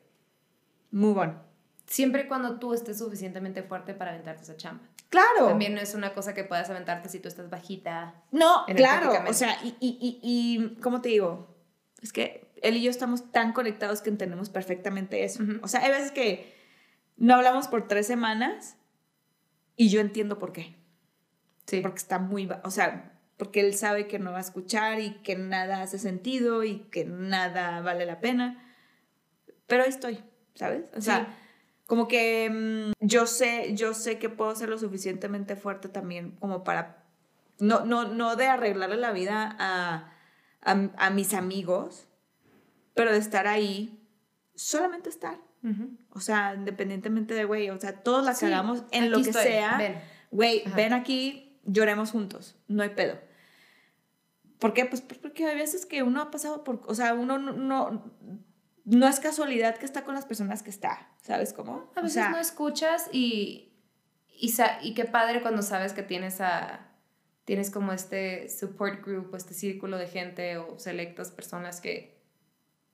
[0.91, 1.43] Move on.
[1.87, 4.85] Siempre cuando tú estés suficientemente fuerte para aventarte esa chamba.
[5.11, 5.49] Claro.
[5.49, 8.15] También no es una cosa que puedas aventarte si tú estás bajita.
[8.33, 9.13] No, claro.
[9.29, 11.55] O sea, y, y, y, ¿cómo te digo?
[12.03, 15.43] Es que él y yo estamos tan conectados que entendemos perfectamente eso.
[15.63, 16.55] O sea, hay veces que
[17.17, 18.77] no hablamos por tres semanas
[19.77, 20.77] y yo entiendo por qué.
[21.67, 21.81] Sí.
[21.81, 25.37] Porque está muy, o sea, porque él sabe que no va a escuchar y que
[25.37, 28.74] nada hace sentido y que nada vale la pena.
[29.67, 30.23] Pero ahí estoy,
[30.55, 30.85] ¿sabes?
[30.97, 31.35] O sea,
[31.87, 36.65] como que mm, yo sé, yo sé que puedo ser lo suficientemente fuerte también como
[36.65, 37.05] para,
[37.59, 40.13] no, no, no de arreglarle la vida a,
[40.63, 42.07] a, mis amigos,
[42.95, 44.01] pero de estar ahí,
[44.55, 45.39] solamente estar.
[46.11, 50.03] O sea, independientemente de, güey, o sea, todos la cagamos en lo que sea.
[50.31, 53.19] Güey, ven aquí, lloremos juntos, no hay pedo.
[54.59, 54.85] ¿Por qué?
[54.85, 58.13] Pues porque hay veces que uno ha pasado por, o sea, uno no no
[58.85, 61.91] es casualidad que está con las personas que está, ¿sabes cómo?
[61.95, 63.73] A veces no escuchas y,
[64.29, 66.91] y, y, qué padre cuando sabes que tienes a
[67.45, 72.19] tienes como este support group este círculo de gente o selectas personas que,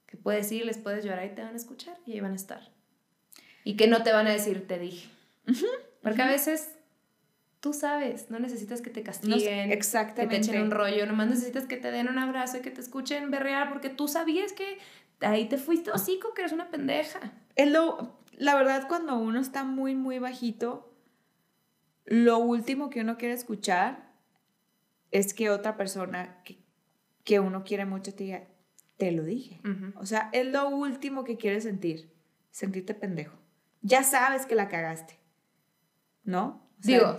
[0.07, 2.37] que puedes ir, les puedes llorar y te van a escuchar y ahí van a
[2.37, 2.73] estar.
[3.65, 5.09] Y que no te van a decir, te dije.
[6.03, 6.71] Porque a veces
[7.61, 10.23] tú sabes, no necesitas que te castiguen, exactamente.
[10.23, 12.81] que te echen un rollo, nomás necesitas que te den un abrazo y que te
[12.81, 14.79] escuchen berrear porque tú sabías que
[15.21, 17.21] ahí te fuiste hocico, que eres una pendeja.
[17.57, 20.95] Es lo, la verdad, cuando uno está muy, muy bajito,
[22.05, 24.11] lo último que uno quiere escuchar
[25.11, 26.59] es que otra persona que,
[27.25, 28.45] que uno quiere mucho te diga,
[28.97, 29.61] te lo dije.
[29.97, 32.13] O sea, es lo último que quieres sentir,
[32.51, 33.37] sentirte pendejo.
[33.83, 35.19] Ya sabes que la cagaste,
[36.23, 36.69] ¿no?
[36.79, 37.17] Digo,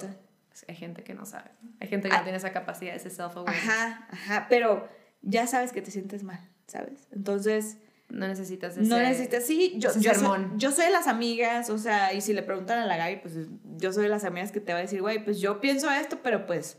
[0.67, 1.51] hay gente que no sabe.
[1.79, 2.23] Hay gente que no ah.
[2.23, 3.69] tiene esa capacidad, ese self-awareness.
[3.69, 4.87] Ajá, ajá, pero
[5.21, 7.07] ya sabes que te sientes mal, ¿sabes?
[7.11, 7.77] Entonces,
[8.11, 11.77] no necesitas ese, No necesitas, sí, yo, yo, soy, yo soy de las amigas, o
[11.77, 13.33] sea, y si le preguntan a la Gaby, pues
[13.77, 16.19] yo soy de las amigas que te va a decir, güey, pues yo pienso esto,
[16.21, 16.77] pero pues,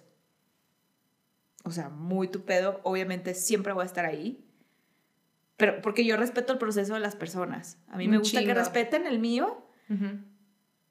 [1.65, 4.45] o sea, muy tu pedo, obviamente siempre voy a estar ahí,
[5.57, 7.79] pero porque yo respeto el proceso de las personas.
[7.89, 9.67] A mí me gusta que respeten el mío,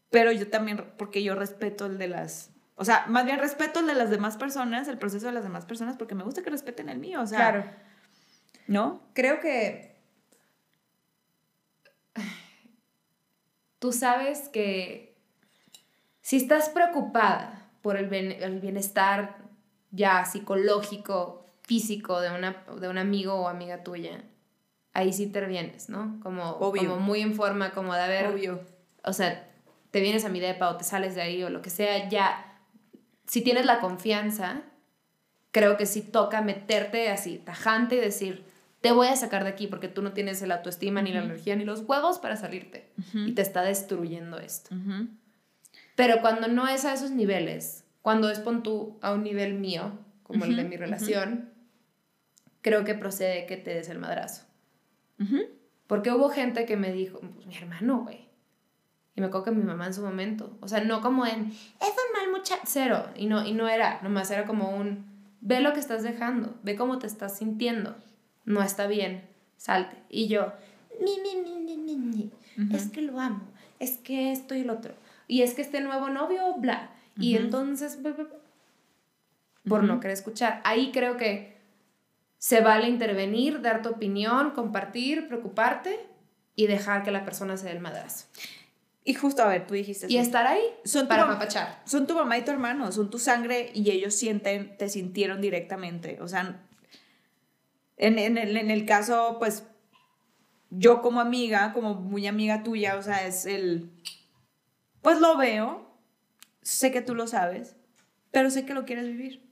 [0.09, 3.87] pero yo también, porque yo respeto el de las, o sea, más bien respeto el
[3.87, 6.89] de las demás personas, el proceso de las demás personas, porque me gusta que respeten
[6.89, 7.37] el mío, o sea.
[7.37, 7.91] Claro.
[8.67, 9.01] ¿No?
[9.13, 9.90] Creo que
[13.81, 15.17] tú sabes que
[16.21, 18.07] si estás preocupada por el,
[18.59, 19.37] bienestar
[19.89, 24.23] ya psicológico, físico de, una, de un amigo o amiga tuya,
[24.93, 26.19] ahí sí intervienes, ¿no?
[26.21, 28.27] Como, como muy en forma, como de haber...
[28.27, 28.61] Obvio.
[29.03, 29.49] O sea,
[29.89, 32.61] te vienes a mi depa o te sales de ahí o lo que sea, ya,
[33.25, 34.61] si tienes la confianza,
[35.49, 38.45] creo que sí toca meterte así, tajante y decir,
[38.81, 41.55] te voy a sacar de aquí porque tú no tienes la autoestima, ni la energía,
[41.55, 42.91] ni los huevos para salirte.
[43.13, 44.75] Y te está destruyendo esto.
[45.95, 49.99] Pero cuando no es a esos niveles, cuando es pon tú a un nivel mío,
[50.23, 51.51] como el de mi relación,
[52.61, 54.45] creo que procede que te des el madrazo.
[55.85, 58.29] Porque hubo gente que me dijo, pues mi hermano, güey.
[59.13, 61.89] Y me acuerdo que mi mamá en su momento, o sea, no como en, es
[61.89, 63.09] un mal muchacho, cero.
[63.15, 65.05] Y no, y no era, nomás era como un,
[65.41, 67.95] ve lo que estás dejando, ve cómo te estás sintiendo
[68.45, 69.23] no está bien,
[69.57, 69.97] salte.
[70.09, 70.53] Y yo,
[70.99, 72.31] ni, ni, ni, ni, ni,
[72.73, 73.41] es que lo amo,
[73.79, 74.93] es que esto y el otro,
[75.27, 76.91] y es que este nuevo novio, bla.
[77.17, 77.99] Y entonces,
[79.67, 80.61] por no querer escuchar.
[80.63, 81.57] Ahí creo que
[82.37, 85.99] se vale intervenir, dar tu opinión, compartir, preocuparte
[86.55, 88.25] y dejar que la persona se dé el madrazo.
[89.03, 90.07] Y justo, a ver, tú dijiste...
[90.09, 91.81] Y estar ahí son para papachar.
[91.85, 96.19] Son tu mamá y tu hermano, son tu sangre y ellos sienten, te sintieron directamente.
[96.21, 96.59] O sea,
[98.01, 99.63] en, en, el, en el caso, pues,
[100.71, 103.91] yo como amiga, como muy amiga tuya, o sea, es el,
[105.01, 105.97] pues lo veo,
[106.61, 107.75] sé que tú lo sabes,
[108.31, 109.49] pero sé que lo quieres vivir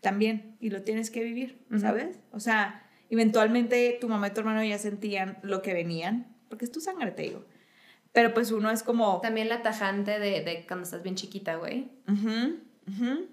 [0.00, 2.18] también y lo tienes que vivir, ¿sabes?
[2.32, 6.72] O sea, eventualmente tu mamá y tu hermano ya sentían lo que venían, porque es
[6.72, 7.44] tu sangre, te digo.
[8.12, 9.20] Pero pues uno es como...
[9.20, 11.90] También la tajante de, de cuando estás bien chiquita, güey.
[12.08, 12.58] Ujú,
[12.88, 13.28] ujú.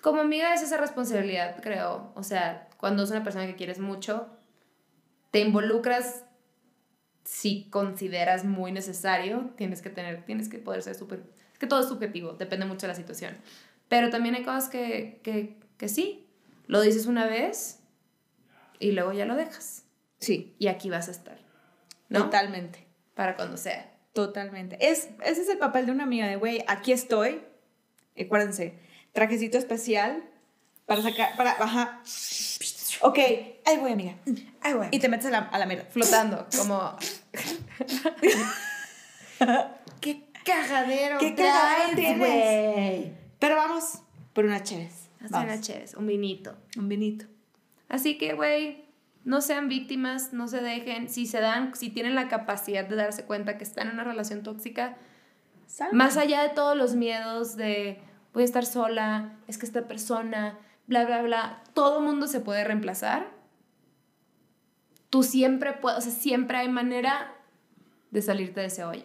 [0.00, 2.10] Como amiga es esa responsabilidad, creo.
[2.16, 4.26] O sea, cuando es una persona que quieres mucho,
[5.30, 6.24] te involucras
[7.22, 11.22] si consideras muy necesario, tienes que tener, tienes que poder ser súper...
[11.52, 13.36] Es que todo es subjetivo, depende mucho de la situación.
[13.88, 16.26] Pero también hay cosas que, que, que sí,
[16.66, 17.78] lo dices una vez
[18.80, 19.84] y luego ya lo dejas.
[20.18, 21.38] Sí, Y aquí vas a estar,
[22.08, 22.24] ¿no?
[22.24, 22.88] totalmente.
[23.14, 23.96] Para cuando sea.
[24.12, 24.76] Totalmente.
[24.80, 27.42] Es, ese es el papel de una amiga de, güey, aquí estoy.
[28.20, 28.76] Acuérdense,
[29.12, 30.24] trajecito especial
[30.86, 32.02] para sacar, para, ajá.
[33.02, 34.14] Ok, ahí voy, amiga.
[34.60, 34.88] Ay, güey.
[34.92, 35.84] Y te metes a la, a la mierda.
[35.90, 36.96] flotando, como...
[40.00, 42.18] ¡Qué cajadero ¿Qué traes, cagadero tienes?
[42.18, 43.12] güey!
[43.38, 45.08] Pero vamos por una chévez.
[45.22, 45.52] Haz Vamos.
[45.52, 46.56] una chévere, un vinito.
[46.76, 47.26] Un vinito.
[47.88, 48.84] Así que, güey,
[49.24, 51.08] no sean víctimas, no se dejen.
[51.08, 54.42] Si se dan, si tienen la capacidad de darse cuenta que están en una relación
[54.42, 54.96] tóxica,
[55.92, 58.00] más allá de todos los miedos de
[58.32, 62.64] voy a estar sola, es que esta persona, bla, bla, bla, todo mundo se puede
[62.64, 63.26] reemplazar.
[65.10, 67.34] Tú siempre puedes, o sea, siempre hay manera
[68.10, 69.04] de salirte de ese hoyo.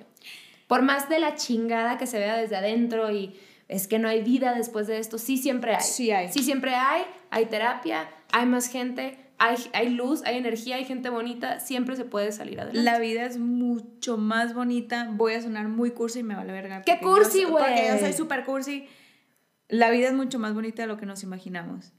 [0.68, 4.22] Por más de la chingada que se vea desde adentro y es que no hay
[4.22, 5.82] vida después de esto, sí siempre hay.
[5.82, 6.32] Sí hay.
[6.32, 11.10] Sí siempre hay, hay terapia, hay más gente, hay, hay luz, hay energía, hay gente
[11.10, 12.90] bonita, siempre se puede salir adelante.
[12.90, 15.10] La vida es mucho más bonita.
[15.12, 16.82] Voy a sonar muy cursi y me vale verga.
[16.84, 18.00] ¿Qué cursi, soy- Porque yo güey?
[18.00, 18.88] soy súper cursi.
[19.70, 21.92] La vida es mucho más bonita de lo que nos imaginamos.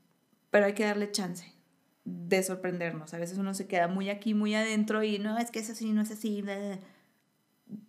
[0.51, 1.53] Pero hay que darle chance
[2.05, 3.13] de sorprendernos.
[3.13, 5.93] A veces uno se queda muy aquí, muy adentro y no, es que es así,
[5.93, 6.41] no es así.
[6.43, 6.79] bla, bla, bla".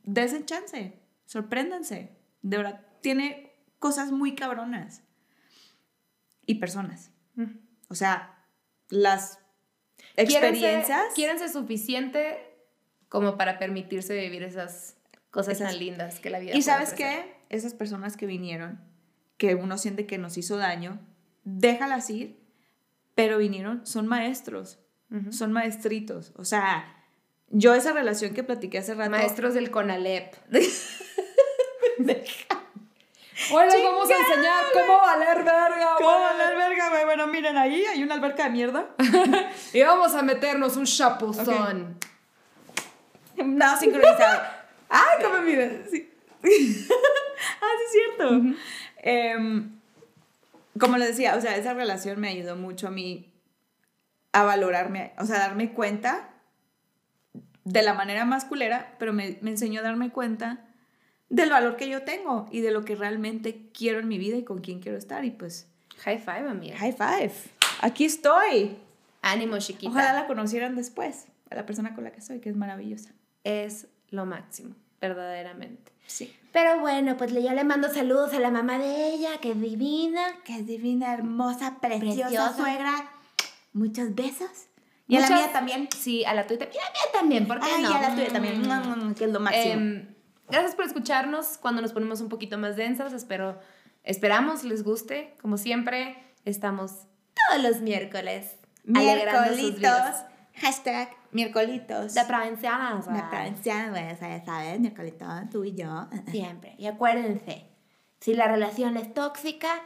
[0.04, 1.00] Desen chance.
[1.26, 2.12] Sorpréndanse.
[2.42, 5.04] De verdad, tiene cosas muy cabronas.
[6.46, 7.12] Y personas.
[7.36, 7.46] Mm.
[7.88, 8.44] O sea,
[8.90, 9.40] las
[10.18, 11.14] experiencias.
[11.16, 12.38] Quiéranse suficiente
[13.08, 14.98] como para permitirse vivir esas
[15.32, 17.36] cosas Esas- tan lindas que la vida Y sabes qué?
[17.50, 18.80] Esas personas que vinieron,
[19.40, 21.00] que uno siente que nos hizo daño,
[21.44, 22.38] déjalas ir,
[23.16, 24.78] pero vinieron, son maestros,
[25.10, 25.34] Ujú.
[25.34, 26.32] son maestritos.
[26.36, 26.96] O sea,
[27.48, 29.10] yo esa relación que platiqué hace rato.
[29.10, 30.36] Maestros del CONALEP.
[33.52, 37.06] Hoy les vamos a enseñar cómo valer verga, ¿Cómo valer verga, güey?
[37.06, 38.90] Bueno, miren, ahí hay una alberca de mierda.
[39.74, 41.98] Y vamos a meternos un chapuzón.
[43.38, 44.42] Nada sincronizado.
[44.90, 45.70] ¡Ay, cómo me mira!
[45.90, 46.12] Sí.
[46.44, 48.42] ah, sí, es cierto.
[49.02, 49.72] Em,
[50.80, 53.32] como les decía, o sea, esa relación me ayudó mucho a mí
[54.32, 56.30] a valorarme, o sea, a darme cuenta
[57.64, 60.66] de la manera más culera, pero me, me enseñó a darme cuenta
[61.30, 64.44] del valor que yo tengo y de lo que realmente quiero en mi vida y
[64.44, 65.26] con quién quiero estar.
[65.26, 65.68] Y pues,
[66.04, 66.78] High five, amiga.
[66.78, 67.34] high five.
[67.82, 68.78] Aquí estoy.
[69.22, 69.92] Ánimo, chiquita.
[69.92, 73.12] Ojalá la conocieran después, a la persona con la que soy, que es maravillosa.
[73.44, 75.92] Es lo máximo, verdaderamente.
[76.08, 76.36] Sí.
[76.52, 80.22] Pero bueno, pues ya le mando saludos a la mamá de ella, que es divina.
[80.44, 82.54] Que es divina, hermosa, preciosa, Preciosa.
[82.56, 83.12] suegra.
[83.74, 84.50] Muchos besos.
[85.08, 85.88] Y a la mía también.
[85.96, 86.76] Sí, a la tuya también.
[86.76, 87.94] Y a la mía también, ¿por qué Ay, no?
[87.94, 88.62] a la tuya también.
[88.62, 89.10] Mm.
[89.10, 89.74] Mm, Que es lo máximo.
[89.74, 90.16] Em,
[90.50, 93.14] gracias por escucharnos cuando nos ponemos un poquito más densas.
[93.14, 93.60] Espero,
[94.04, 95.36] esperamos les guste.
[95.42, 96.92] Como siempre, estamos
[97.50, 99.92] todos los miércoles Miércolitos.
[100.62, 102.14] Hashtag miércolitos.
[102.14, 103.02] De prevención.
[103.02, 106.08] De ya sabes, miércolito, tú y yo.
[106.30, 106.76] Siempre.
[106.78, 107.66] Y acuérdense,
[108.20, 109.82] si la relación es tóxica,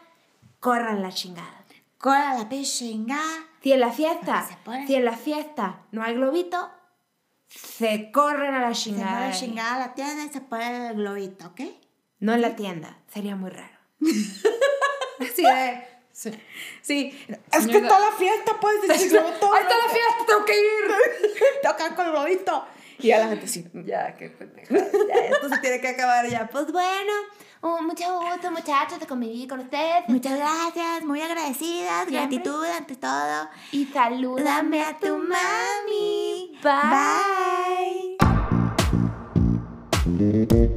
[0.60, 1.64] corran la chingada.
[1.98, 3.22] Cola la pichinga.
[3.62, 4.46] Si en la fiesta,
[4.88, 6.70] si en la fiesta no hay globito,
[7.48, 9.28] se corren a la Se chingada.
[9.28, 11.62] pone chingada la tienda y se pone el globito, ¿ok?
[12.20, 13.78] No en la tienda, sería muy raro.
[15.20, 15.93] Así de.
[16.14, 16.32] Sí.
[16.82, 17.26] Sí.
[17.52, 19.54] Es que está la fiesta, pues, decir globito.
[19.54, 20.26] ¡Ahí está la fiesta!
[20.28, 20.92] ¡Tengo que ir!
[21.64, 22.66] Tocan con el globito.
[23.00, 23.66] Y a la gente sí.
[23.86, 24.76] Ya, qué pendeja.
[24.76, 26.48] Ya, esto se tiene que acabar ya.
[26.48, 27.12] Pues bueno,
[27.82, 30.08] mucho gusto, muchachos, de convivir con ustedes.
[30.08, 32.38] Muchas gracias, muy agradecidas, Siempre.
[32.38, 33.50] gratitud ante todo.
[33.72, 36.60] Y salúdame Dame a tu mami.
[36.62, 38.18] Bye.
[40.06, 40.70] Bye.